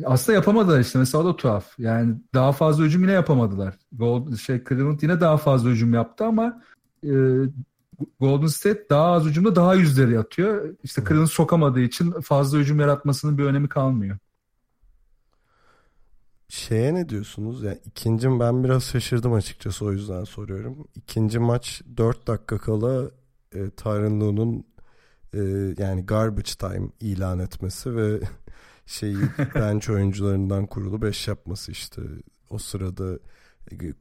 [0.05, 1.79] Aslında yapamadılar işte mesela o da tuhaf.
[1.79, 3.75] Yani daha fazla hücum yine yapamadılar.
[3.91, 6.61] Gold, şey Cleveland yine daha fazla hücum yaptı ama
[7.03, 7.11] e,
[8.19, 10.75] Golden State daha az hücumda daha yüzleri atıyor.
[10.83, 14.17] İşte Cleveland sokamadığı için fazla hücum yaratmasının bir önemi kalmıyor.
[16.67, 17.63] Şeye ne diyorsunuz?
[17.63, 20.87] Yani ikinci ben biraz şaşırdım açıkçası o yüzden soruyorum.
[20.95, 23.11] İkinci maç 4 dakika kala
[23.55, 23.59] e,
[24.19, 24.65] Lue'nun
[25.33, 25.39] e,
[25.83, 28.19] yani garbage time ilan etmesi ve
[28.85, 29.17] şeyi
[29.55, 32.01] bench oyuncularından kurulu 5 yapması işte.
[32.49, 33.19] O sırada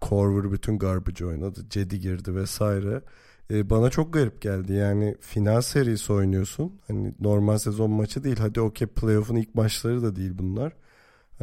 [0.01, 1.61] Korver bütün garbage oynadı.
[1.71, 3.03] Cedi girdi vesaire.
[3.51, 4.73] E, bana çok garip geldi.
[4.73, 6.81] Yani final serisi oynuyorsun.
[6.89, 8.37] Hani normal sezon maçı değil.
[8.39, 10.73] Hadi okey playoff'un ilk maçları da değil bunlar.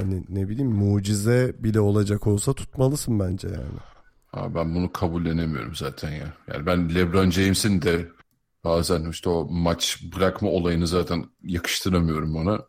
[0.01, 3.79] Hani ne bileyim mucize bile olacak olsa tutmalısın bence yani.
[4.33, 6.33] Abi ben bunu kabullenemiyorum zaten ya.
[6.53, 8.07] Yani ben LeBron James'in de
[8.63, 12.61] bazen işte o maç bırakma olayını zaten yakıştıramıyorum ona.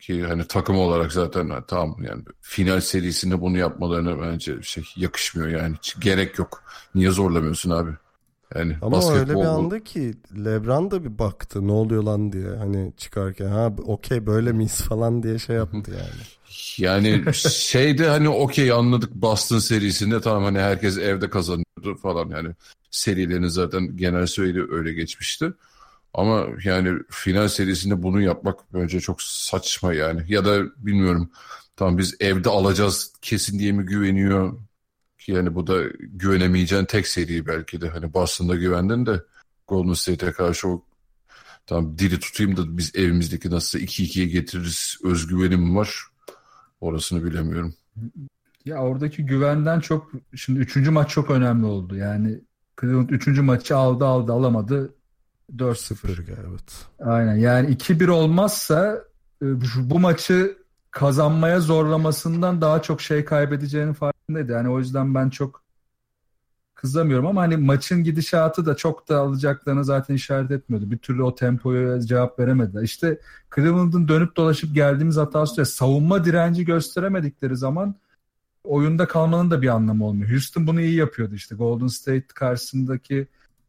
[0.00, 5.48] Ki hani takım olarak zaten ha, tamam yani final serisinde bunu yapmalarına bence şey yakışmıyor
[5.48, 5.76] yani.
[5.76, 6.62] Hiç gerek yok.
[6.94, 7.90] Niye zorlamıyorsun abi?
[8.54, 10.14] Yani Ama öyle bir anda ki
[10.44, 15.22] Lebron da bir baktı ne oluyor lan diye hani çıkarken ha okey böyle miyiz falan
[15.22, 16.37] diye şey yaptı yani.
[16.78, 22.48] Yani şeyde hani okey anladık Boston serisinde tamam hani herkes evde kazanıyordu falan yani
[22.90, 25.52] serilerin zaten genel söyle öyle geçmişti.
[26.14, 30.24] Ama yani final serisinde bunu yapmak bence çok saçma yani.
[30.28, 31.30] Ya da bilmiyorum
[31.76, 34.58] tamam biz evde alacağız kesin diye mi güveniyor
[35.18, 37.88] ki yani bu da güvenemeyeceğin tek seri belki de.
[37.88, 39.22] Hani Boston'da güvendin de
[39.68, 40.84] Golden State'e karşı o
[41.66, 46.04] tamam diri tutayım da biz evimizdeki nasıl 2-2'ye getiririz özgüvenim var.
[46.80, 47.74] Orasını bilemiyorum.
[48.64, 51.96] Ya oradaki güvenden çok şimdi üçüncü maç çok önemli oldu.
[51.96, 52.40] Yani
[52.80, 54.94] Cleveland üçüncü maçı aldı aldı alamadı
[55.56, 55.74] 4-0.
[55.74, 56.86] Sıfır evet.
[57.00, 59.04] Aynen yani 2-1 olmazsa
[59.42, 59.46] e,
[59.90, 60.58] bu maçı
[60.90, 64.52] kazanmaya zorlamasından daha çok şey kaybedeceğinin farkındaydı.
[64.52, 65.62] Yani o yüzden ben çok
[66.80, 70.90] kızamıyorum ama hani maçın gidişatı da çok da alacaklarını zaten işaret etmiyordu.
[70.90, 72.82] Bir türlü o tempoya cevap veremediler.
[72.82, 73.20] İşte
[73.54, 77.94] Cleveland'ın dönüp dolaşıp geldiğimiz hatası savunma direnci gösteremedikleri zaman
[78.64, 80.30] oyunda kalmanın da bir anlamı olmuyor.
[80.30, 81.54] Houston bunu iyi yapıyordu işte.
[81.54, 83.26] Golden State karşısındaki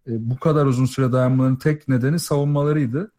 [0.07, 3.11] e, bu kadar uzun süre dayanmanın tek nedeni savunmalarıydı.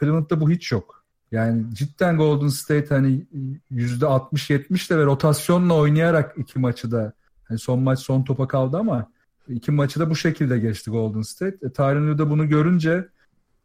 [0.00, 1.04] Cleveland'da bu hiç yok.
[1.32, 3.26] Yani cidden Golden State hani
[3.72, 7.12] %60-70'le ve rotasyonla oynayarak iki maçı da
[7.44, 9.10] hani son maç son topa kaldı ama
[9.54, 11.56] iki maçı da bu şekilde geçti Golden State.
[11.66, 13.08] E, Tyronn Lue de bunu görünce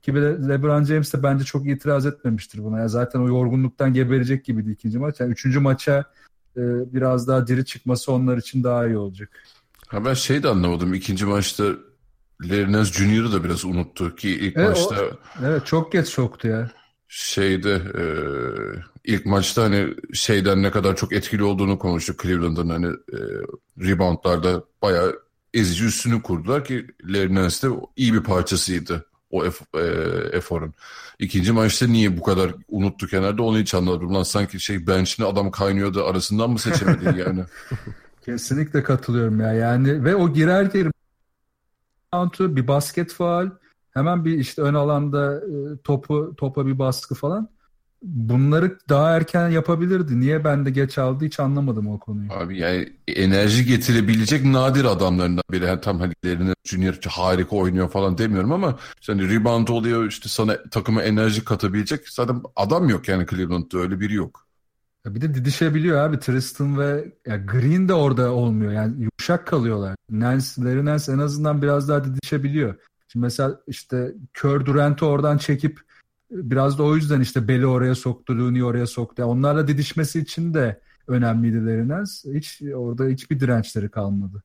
[0.01, 2.79] ki bir de LeBron James de bence çok itiraz etmemiştir buna.
[2.79, 5.19] Ya zaten o yorgunluktan geberecek gibiydi ikinci maç.
[5.19, 5.97] Yani üçüncü maça
[6.57, 6.61] e,
[6.93, 9.29] biraz daha diri çıkması onlar için daha iyi olacak.
[9.87, 10.93] Ha ben şey de anlamadım.
[10.93, 11.63] İkinci maçta
[12.41, 14.95] Nance Jr.'ı da biraz unuttu ki ilk Evet, o- maçta
[15.45, 16.71] Evet çok geç soktu ya.
[17.07, 18.03] şeyde e,
[19.13, 23.17] ilk maçta hani şeyden ne kadar çok etkili olduğunu konuştuk Cleveland'ın hani e,
[23.79, 25.19] reboundlarda bayağı
[25.55, 29.49] ezici üstünü kurdular ki Larry Nance de iyi bir parçasıydı o e,
[30.31, 30.73] eforun.
[31.19, 34.13] İkinci maçta niye bu kadar unuttu kenarda onu hiç anlamadım.
[34.13, 37.43] Lan sanki şey bench'ine adam kaynıyordu arasından mı seçemedin yani?
[38.25, 39.53] Kesinlikle katılıyorum ya.
[39.53, 40.73] Yani ve o girer
[42.11, 43.49] girer bir basket faal,
[43.91, 47.49] hemen bir işte ön alanda e, topu topa bir baskı falan.
[48.01, 50.19] Bunları daha erken yapabilirdi.
[50.19, 52.33] Niye ben de geç aldı hiç anlamadım o konuyu.
[52.33, 55.65] Abi yani enerji getirebilecek nadir adamlarından biri.
[55.65, 60.29] Yani tam hani Nance Junior harika oynuyor falan demiyorum ama işte hani rebound oluyor işte
[60.29, 64.45] sana takıma enerji katabilecek zaten adam yok yani Cleveland'da öyle biri yok.
[65.05, 66.19] Ya Bir de didişebiliyor abi.
[66.19, 68.71] Tristan ve ya Green de orada olmuyor.
[68.71, 69.95] Yani yumuşak kalıyorlar.
[70.09, 72.75] Nance, Larry Nance en azından biraz daha didişebiliyor.
[73.07, 75.79] Şimdi mesela işte Kör Durant'ı oradan çekip
[76.31, 79.21] biraz da o yüzden işte Bell'i oraya soktu, Looney'i oraya soktu.
[79.21, 82.11] Yani onlarla didişmesi için de önemliydi Nance.
[82.33, 84.43] Hiç orada hiçbir dirençleri kalmadı.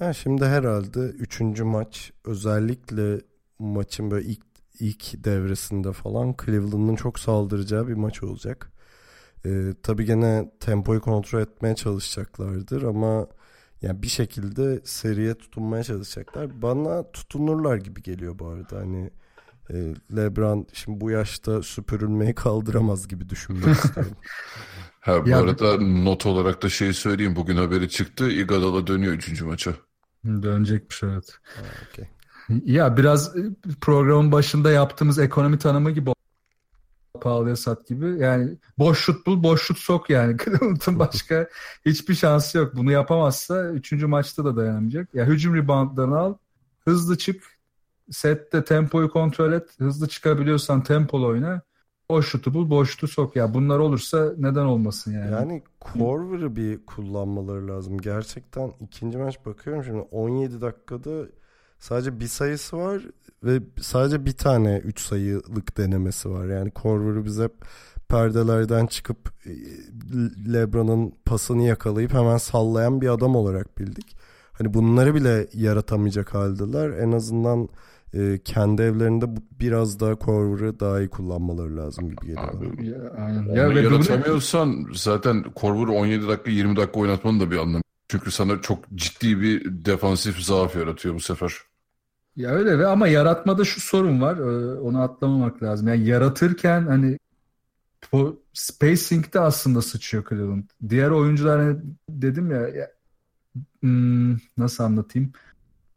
[0.00, 3.20] Ya şimdi herhalde üçüncü maç özellikle
[3.58, 4.44] maçın böyle ilk
[4.80, 8.72] ilk devresinde falan Cleveland'ın çok saldıracağı bir maç olacak.
[9.46, 13.26] Ee, tabii gene tempoyu kontrol etmeye çalışacaklardır ama
[13.82, 16.62] yani bir şekilde seriye tutunmaya çalışacaklar.
[16.62, 18.78] Bana tutunurlar gibi geliyor bu arada.
[18.78, 19.10] Hani
[19.70, 24.16] e, LeBron şimdi bu yaşta süpürülmeyi kaldıramaz gibi düşünmek istiyorum.
[25.00, 28.30] Ha bu Ya- arada not olarak da şey söyleyeyim bugün haberi çıktı.
[28.30, 29.70] Iguodala dönüyor üçüncü maça.
[30.26, 31.38] Hı, Dönecekmiş evet.
[31.90, 32.08] okey.
[32.64, 33.40] Ya biraz e,
[33.80, 36.10] programın başında yaptığımız ekonomi tanımı gibi
[37.20, 38.18] pahalıya sat gibi.
[38.18, 40.36] Yani boş şut bul, boş şut sok yani.
[40.44, 41.48] Cleveland'ın başka
[41.86, 42.76] hiçbir şansı yok.
[42.76, 45.14] Bunu yapamazsa üçüncü maçta da dayanamayacak.
[45.14, 46.34] Ya hücum reboundlarını al,
[46.84, 47.53] hızlı çık,
[48.10, 49.70] sette tempoyu kontrol et.
[49.78, 51.62] Hızlı çıkabiliyorsan tempolu oyna.
[52.10, 53.36] Boş şutu bul, boş şutu sok.
[53.36, 55.32] Ya bunlar olursa neden olmasın yani.
[55.32, 57.98] Yani Korver'ı bir kullanmaları lazım.
[57.98, 61.26] Gerçekten ikinci maç bakıyorum şimdi 17 dakikada
[61.78, 63.02] sadece bir sayısı var
[63.44, 66.46] ve sadece bir tane 3 sayılık denemesi var.
[66.46, 67.52] Yani Korver'ı biz hep
[68.08, 69.52] perdelerden çıkıp e,
[70.52, 74.16] LeBron'un pasını yakalayıp hemen sallayan bir adam olarak bildik.
[74.58, 76.90] Hani bunları bile yaratamayacak haldeler.
[76.90, 77.68] En azından
[78.14, 79.26] e, kendi evlerinde
[79.60, 82.54] biraz daha Korver'ı daha iyi kullanmaları lazım gibi geliyor.
[82.54, 83.54] Abi, ya, aynen.
[83.54, 87.74] Ya bunu- yaratamıyorsan zaten Korver'ı 17 dakika 20 dakika oynatmanın da bir anlamı.
[87.76, 87.84] yok.
[88.08, 91.52] Çünkü sana çok ciddi bir defansif zaaf yaratıyor bu sefer.
[92.36, 94.36] Ya öyle ve ama yaratmada şu sorun var.
[94.36, 95.88] e, Onu atlamamak lazım.
[95.88, 97.18] Yani yaratırken hani
[98.12, 100.64] bu spacing'de aslında sıçıyor Cleveland.
[100.88, 101.76] Diğer oyuncular hani
[102.10, 102.90] dedim ya, ya
[103.84, 105.32] hmm, nasıl anlatayım?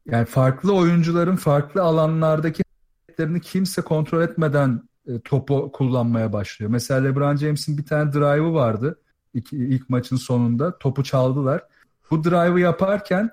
[0.06, 2.64] Yani farklı oyuncuların farklı alanlardaki
[3.08, 6.72] hareketlerini kimse kontrol etmeden e, topu kullanmaya başlıyor.
[6.72, 9.02] Mesela LeBron James'in bir tane drive'ı vardı.
[9.34, 10.78] İlk, ilk maçın sonunda.
[10.78, 11.64] Topu çaldılar.
[12.12, 13.30] Bu drive'ı yaparken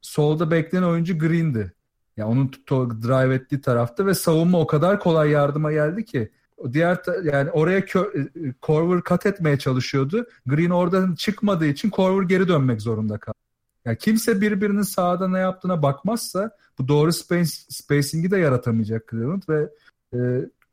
[0.00, 1.72] solda bekleyen oyuncu Green'di.
[2.16, 6.30] Ya onun to- drive ettiği tarafta ve savunma o kadar kolay yardıma geldi ki
[6.72, 10.26] diğer yani oraya kö- e, Korver kat etmeye çalışıyordu.
[10.46, 13.45] Green oradan çıkmadığı için Korver geri dönmek zorunda kaldı.
[13.86, 19.70] Yani kimse birbirinin sahada ne yaptığına bakmazsa bu doğru space, spacing'i de yaratamayacak Cleveland ve
[20.14, 20.18] e,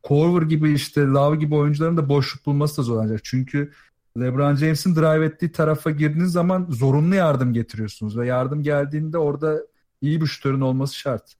[0.03, 3.23] Korver gibi işte Love gibi oyuncuların da boşluk bulması da zorlanacak.
[3.23, 3.71] Çünkü
[4.19, 9.59] LeBron James'in drive ettiği tarafa girdiğiniz zaman zorunlu yardım getiriyorsunuz ve yardım geldiğinde orada
[10.01, 11.35] iyi bir şutörün olması şart.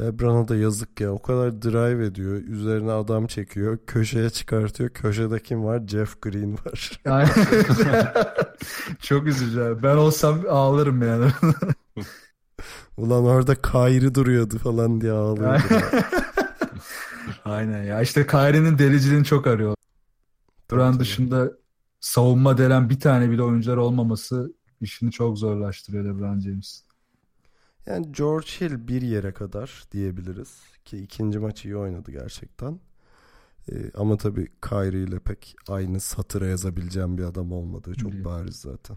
[0.00, 1.10] Lebron'a da yazık ya.
[1.12, 2.34] O kadar drive ediyor.
[2.34, 3.78] Üzerine adam çekiyor.
[3.86, 4.90] Köşeye çıkartıyor.
[4.90, 5.82] Köşede kim var?
[5.86, 7.00] Jeff Green var.
[7.04, 7.28] Yani
[9.00, 9.60] çok üzücü.
[9.60, 9.82] abi.
[9.82, 11.32] Ben olsam ağlarım yani.
[12.96, 15.62] Ulan orada Kyrie duruyordu falan diye ağlıyordum.
[17.44, 18.02] Aynen ya.
[18.02, 19.74] İşte Kyrie'nin deliciliğini çok arıyor.
[20.70, 21.52] Duran dışında
[22.00, 26.82] savunma delen bir tane bile oyuncular olmaması işini çok zorlaştırıyor LeBron James.
[27.86, 30.62] Yani George Hill bir yere kadar diyebiliriz.
[30.84, 32.80] Ki ikinci maçı iyi oynadı gerçekten.
[33.72, 38.96] Ee, ama tabii Kyrie ile pek aynı satıra yazabileceğim bir adam olmadığı çok bariz zaten.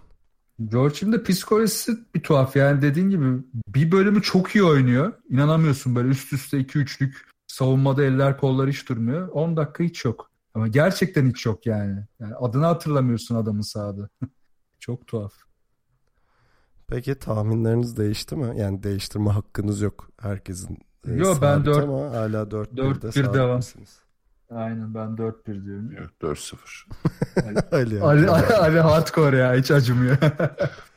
[0.65, 2.55] George'un da psikolojisi bir tuhaf.
[2.55, 5.13] Yani dediğin gibi bir bölümü çok iyi oynuyor.
[5.29, 7.13] İnanamıyorsun böyle üst üste 2-3'lük
[7.47, 9.27] savunmada eller kollar hiç durmuyor.
[9.27, 10.31] 10 dakika hiç yok.
[10.53, 12.05] Ama gerçekten hiç yok yani.
[12.19, 14.09] Yani adını hatırlamıyorsun adamın sahada.
[14.79, 15.33] çok tuhaf.
[16.87, 18.59] Peki tahminleriniz değişti mi?
[18.59, 20.77] Yani değiştirme hakkınız yok herkesin.
[21.07, 23.55] e, Yo, ben sabit dört- ama hala 4-1'de 4-1 sabit devam.
[23.57, 23.99] misiniz?
[24.51, 25.91] Aynen ben 4-1 diyorum.
[25.91, 26.87] Yok 4-0.
[27.71, 30.17] Ali, Ali, Ali, Ali hardcore ya hiç acımıyor.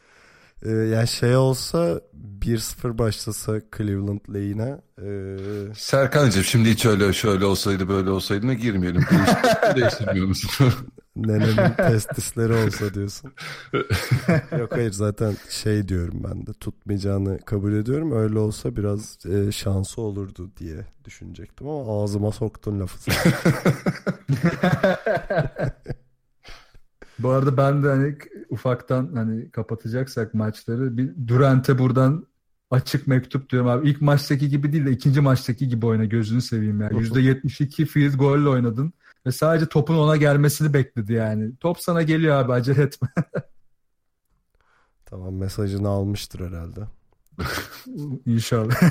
[0.63, 2.01] Ee, yani şey olsa
[2.41, 9.01] 1-0 başlasa Cleveland lehine e, Serkan'cığım şimdi hiç öyle şöyle olsaydı böyle olsaydı ne girmeyelim.
[9.03, 10.73] Değiş- Değiştirmiyor musun?
[11.17, 13.33] nenemin testisleri olsa diyorsun.
[14.59, 18.13] Yok hayır zaten şey diyorum ben de tutmayacağını kabul ediyorum.
[18.13, 23.11] Öyle olsa biraz e, şansı olurdu diye düşünecektim ama ağzıma soktun lafı.
[27.19, 28.19] Bu arada ben de hani
[28.51, 32.27] ufaktan hani kapatacaksak maçları bir Durant'e buradan
[32.71, 33.91] açık mektup diyorum abi.
[33.91, 36.89] İlk maçtaki gibi değil de ikinci maçtaki gibi oyna gözünü seveyim ya.
[36.89, 38.93] %72 field golle oynadın
[39.27, 41.57] ve sadece topun ona gelmesini bekledi yani.
[41.57, 43.09] Top sana geliyor abi acele etme.
[45.05, 46.81] tamam mesajını almıştır herhalde.
[48.27, 48.83] İnşallah.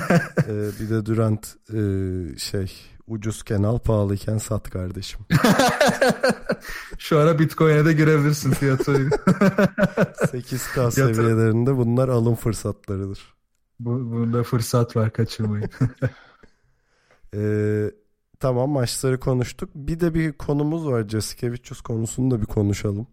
[0.48, 2.72] Ee, bir de Durant e, şey
[3.08, 5.20] ucuzken al pahalıyken sat kardeşim.
[6.98, 8.92] Şu ara Bitcoin'e de girebilirsin fiyatı.
[10.32, 13.34] 8K seviyelerinde bunlar alım fırsatlarıdır.
[13.80, 15.70] Bu, bunda fırsat var kaçırmayın.
[17.34, 17.90] Ee,
[18.40, 19.70] tamam maçları konuştuk.
[19.74, 21.08] Bir de bir konumuz var.
[21.08, 23.06] Jasikevicius konusunu da bir konuşalım.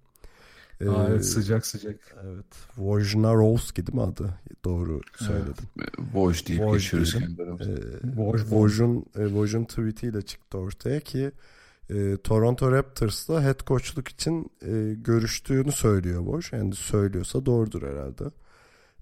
[0.82, 2.16] Ee, Aa, evet, sıcak sıcak.
[2.24, 2.46] Evet.
[2.76, 4.34] Wojnarowski değil mi adı?
[4.64, 5.66] Doğru söyledim.
[6.14, 7.16] Boş deyip Woj geçiyoruz.
[7.16, 11.32] Ee, Woj, Woj'un e, Woj'un tweetiyle çıktı ortaya ki
[11.90, 16.54] e, Toronto Raptors'la head coachluk için e, görüştüğünü söylüyor Woj.
[16.54, 18.24] Yani söylüyorsa doğrudur herhalde.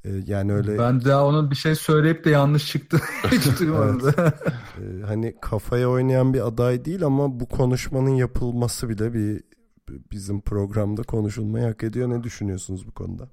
[0.06, 2.98] E, yani öyle Ben daha onun bir şey söyleyip de yanlış çıktı.
[3.32, 4.14] Hiç duymadım.
[4.18, 9.44] e, hani kafaya oynayan bir aday değil ama bu konuşmanın yapılması bile bir
[9.90, 12.10] bizim programda konuşulmayı hak ediyor.
[12.10, 13.30] Ne düşünüyorsunuz bu konuda?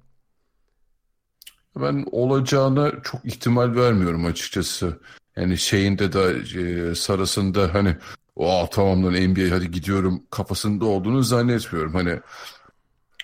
[1.77, 5.01] Ben olacağına çok ihtimal vermiyorum açıkçası.
[5.37, 6.21] Yani şeyinde de
[6.61, 7.97] e, sarısında hani
[8.37, 11.95] o tamam lan NBA hadi gidiyorum kafasında olduğunu zannetmiyorum.
[11.95, 12.21] Hani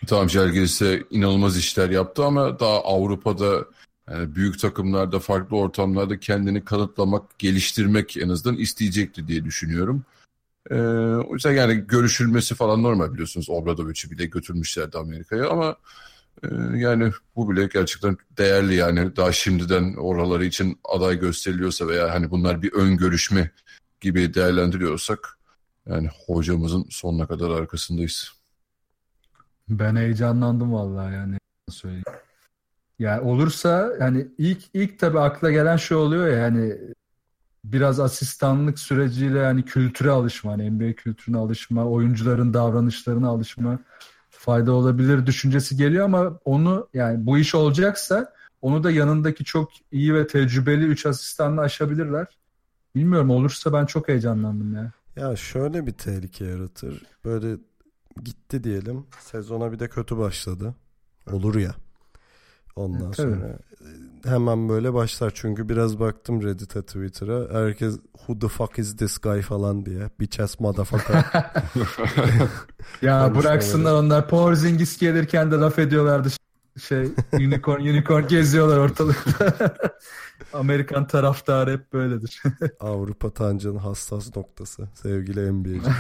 [0.07, 3.65] tamam Žalgiris'e inanılmaz işler yaptı ama daha Avrupa'da
[4.11, 10.05] yani büyük takımlarda farklı ortamlarda kendini kanıtlamak, geliştirmek en azından isteyecekti diye düşünüyorum.
[10.71, 10.77] Ee,
[11.29, 13.51] o yüzden yani görüşülmesi falan normal biliyorsunuz.
[13.51, 15.77] Obradovic'i bile götürmüşlerdi Amerika'ya ama
[16.43, 22.31] e, yani bu bile gerçekten değerli yani daha şimdiden oraları için aday gösteriliyorsa veya hani
[22.31, 23.51] bunlar bir ön görüşme
[24.01, 25.39] gibi değerlendiriyorsak
[25.87, 28.33] yani hocamızın sonuna kadar arkasındayız.
[29.69, 31.39] Ben heyecanlandım vallahi yani
[31.69, 32.05] söyleyeyim.
[32.99, 36.79] Yani olursa hani ilk ilk tabii akla gelen şey oluyor ya hani
[37.73, 43.79] biraz asistanlık süreciyle yani kültüre alışma, hani NBA kültürüne alışma, oyuncuların davranışlarına alışma
[44.31, 50.15] fayda olabilir düşüncesi geliyor ama onu yani bu iş olacaksa onu da yanındaki çok iyi
[50.15, 52.27] ve tecrübeli 3 asistanla aşabilirler.
[52.95, 54.93] Bilmiyorum olursa ben çok heyecanlandım ya.
[55.17, 57.03] Ya şöyle bir tehlike yaratır.
[57.25, 57.57] Böyle
[58.25, 59.07] gitti diyelim.
[59.21, 60.75] Sezona bir de kötü başladı.
[61.33, 61.75] Olur ya.
[62.77, 63.59] Ondan E, sonra
[64.25, 65.33] hemen böyle başlar.
[65.35, 67.61] Çünkü biraz baktım Reddit'e Twitter'a.
[67.61, 70.11] Herkes who the fuck is this guy falan diye.
[70.21, 71.25] Bitch ass motherfucker.
[73.03, 76.29] Ya bıraksınlar onlar Porzingis gelirken de laf ediyorlardı
[76.81, 79.75] şey unicorn unicorn geziyorlar ortalıkta.
[80.53, 82.43] Amerikan taraftarı hep böyledir.
[82.81, 84.89] Avrupa tancının hassas noktası.
[84.95, 85.91] Sevgili NBA'ci.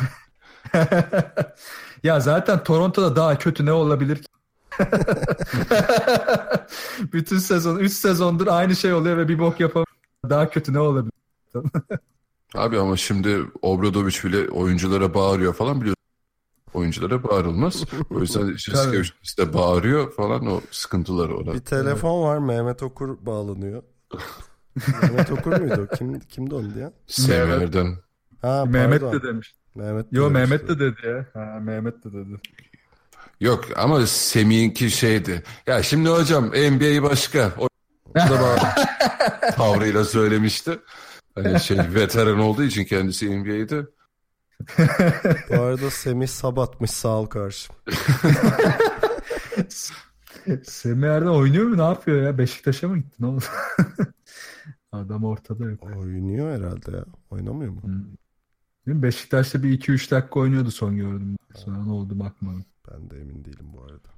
[2.03, 4.29] ya zaten Toronto'da daha kötü ne olabilir ki?
[7.13, 9.87] Bütün sezon 3 sezondur aynı şey oluyor ve bir bok yapamıyor.
[10.31, 11.13] Daha kötü ne olabilir?
[12.55, 15.97] Abi ama şimdi Obradoviç bile oyunculara bağırıyor falan biliyorsun.
[16.75, 17.85] Oyunculara bağırılmaz.
[18.11, 18.49] O yüzden
[19.39, 21.55] de bağırıyor falan o sıkıntıları orada.
[21.55, 23.83] Bir telefon var Mehmet Okur bağlanıyor.
[25.03, 25.89] Mehmet Okur muydu?
[25.99, 26.93] Kim, kimdi onu diyen?
[27.07, 27.97] Severden.
[28.43, 29.19] Ha, Mehmet pardon.
[29.19, 29.55] de demiş.
[29.75, 30.41] Mehmet de Yo demişti.
[30.41, 31.27] Mehmet de dedi ya.
[31.35, 32.41] Ha, Mehmet de dedi.
[33.41, 35.43] Yok ama Semih'inki şeydi.
[35.67, 37.53] Ya şimdi hocam NBA başka.
[37.59, 37.69] O
[38.17, 38.75] da
[39.57, 40.79] tavrıyla söylemişti.
[41.35, 43.87] Hani şey veteran olduğu için kendisi NBA'de.
[45.51, 47.73] Bu arada Semih Sabat'mış sağ ol karşı.
[50.65, 51.79] Semih Erdem oynuyor mu?
[51.79, 52.39] Ne yapıyor ya?
[52.39, 53.17] Beşiktaş'a mı gitti?
[53.21, 53.45] Ne oldu?
[54.93, 55.83] Adam ortada yok.
[55.83, 57.05] Oynuyor herhalde ya.
[57.31, 57.81] Oynamıyor mu?
[58.87, 59.03] Mi?
[59.03, 61.37] Beşiktaş'ta bir 2-3 dakika oynuyordu son gördüm.
[61.55, 62.65] Sonra ne oldu bakmadım.
[62.93, 64.09] Ben de emin değilim bu arada.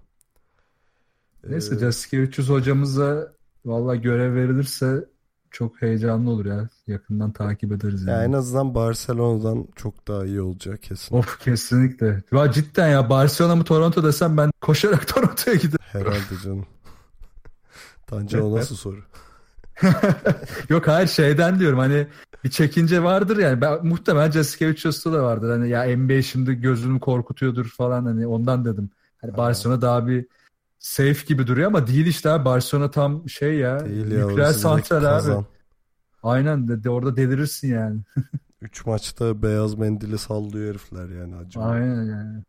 [1.49, 3.33] Neyse Ee, Jessica 300 hocamıza
[3.65, 5.05] valla görev verilirse
[5.51, 6.69] çok heyecanlı olur ya.
[6.87, 8.37] Yakından takip ederiz ya en yani.
[8.37, 11.17] azından Barcelona'dan çok daha iyi olacak kesin.
[11.17, 12.23] Of kesinlikle.
[12.33, 15.79] Ya cidden ya Barcelona mı Toronto desem ben koşarak Toronto'ya giderim.
[15.81, 16.67] Herhalde canım.
[18.07, 19.01] Tanca o nasıl soru?
[20.69, 22.07] Yok hayır şeyden diyorum hani
[22.45, 23.61] bir çekince vardır yani.
[23.61, 25.51] Ben, muhtemelen Jessica 300'da da vardır.
[25.51, 28.91] Hani ya NBA şimdi gözünü korkutuyordur falan hani ondan dedim.
[29.21, 30.27] Hani Barcelona daha bir
[30.79, 32.45] safe gibi duruyor ama değil işte abi.
[32.45, 33.85] Barcelona tam şey ya.
[33.85, 34.27] Değil ya.
[34.27, 35.45] nükleer santral abi.
[36.23, 38.01] Aynen de, de orada delirirsin yani.
[38.61, 41.65] Üç maçta beyaz mendili sallıyor herifler yani acaba.
[41.65, 42.43] Aynen yani.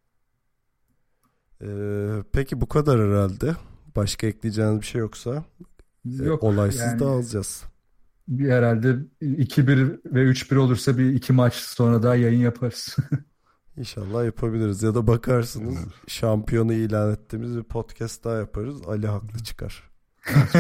[1.61, 3.55] Ee, peki bu kadar herhalde.
[3.95, 5.43] Başka ekleyeceğiniz bir şey yoksa
[6.05, 7.63] Yok olaysız yani dağılacağız.
[8.27, 12.95] bir herhalde 2-1 ve 3-1 olursa bir iki maç sonra daha yayın yaparız.
[13.77, 14.83] İnşallah yapabiliriz.
[14.83, 15.77] Ya da bakarsınız
[16.07, 18.81] şampiyonu ilan ettiğimiz bir podcast daha yaparız.
[18.87, 19.89] Ali haklı çıkar.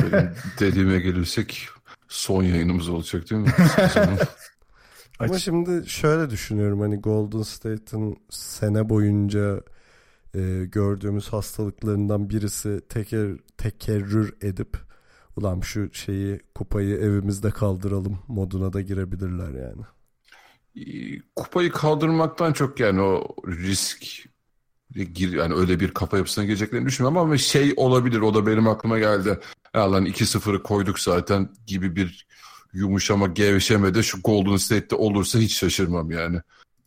[0.59, 1.67] Dediğime gelirsek
[2.07, 3.53] son yayınımız olacak değil mi?
[5.19, 9.61] Ama Aç- şimdi şöyle düşünüyorum hani Golden State'in sene boyunca
[10.35, 14.88] e, gördüğümüz hastalıklarından birisi teker, tekerrür edip
[15.39, 19.81] ulan şu şeyi kupayı evimizde kaldıralım moduna da girebilirler yani.
[21.35, 24.05] Kupayı kaldırmaktan çok yani o risk
[24.93, 28.99] gir yani öyle bir kafa yapısına gireceklerini düşünmüyorum ama şey olabilir o da benim aklıma
[28.99, 29.39] geldi.
[29.75, 32.27] Ya lan 2-0'ı koyduk zaten gibi bir
[32.73, 36.41] yumuşama gevşeme de şu Golden State'te olursa hiç şaşırmam yani.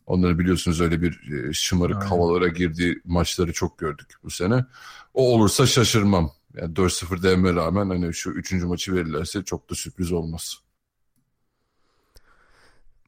[0.05, 2.07] Onları biliyorsunuz öyle bir e, şımarık Aynen.
[2.07, 4.65] havalara girdiği maçları çok gördük bu sene.
[5.13, 6.31] O olursa şaşırmam.
[6.53, 10.57] Yani 4-0 denme rağmen hani şu üçüncü maçı verirlerse çok da sürpriz olmaz.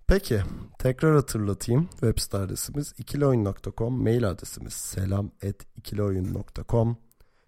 [0.07, 0.41] Peki
[0.79, 6.97] tekrar hatırlatayım web site adresimiz ikilioyun.com mail adresimiz selam at ikilioyun.com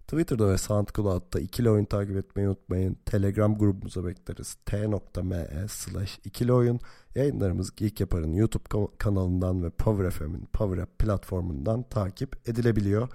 [0.08, 2.98] Twitter'da ve SoundCloud'da ikili oyun takip etmeyi unutmayın.
[3.06, 4.58] Telegram grubumuza bekleriz.
[4.66, 6.80] t.me slash ikili oyun.
[7.16, 13.10] Yayınlarımız Geek Yapar'ın YouTube ka- kanalından ve Power FM'in Power App platformundan takip edilebiliyor.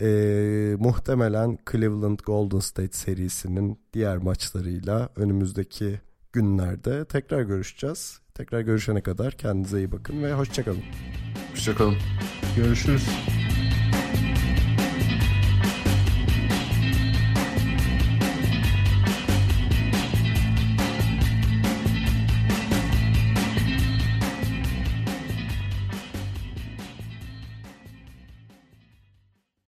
[0.00, 6.00] Ee, muhtemelen Cleveland Golden State serisinin diğer maçlarıyla önümüzdeki
[6.32, 8.20] günlerde tekrar görüşeceğiz.
[8.34, 10.82] Tekrar görüşene kadar kendinize iyi bakın ve hoşçakalın.
[11.52, 11.96] Hoşçakalın.
[12.56, 13.08] Görüşürüz.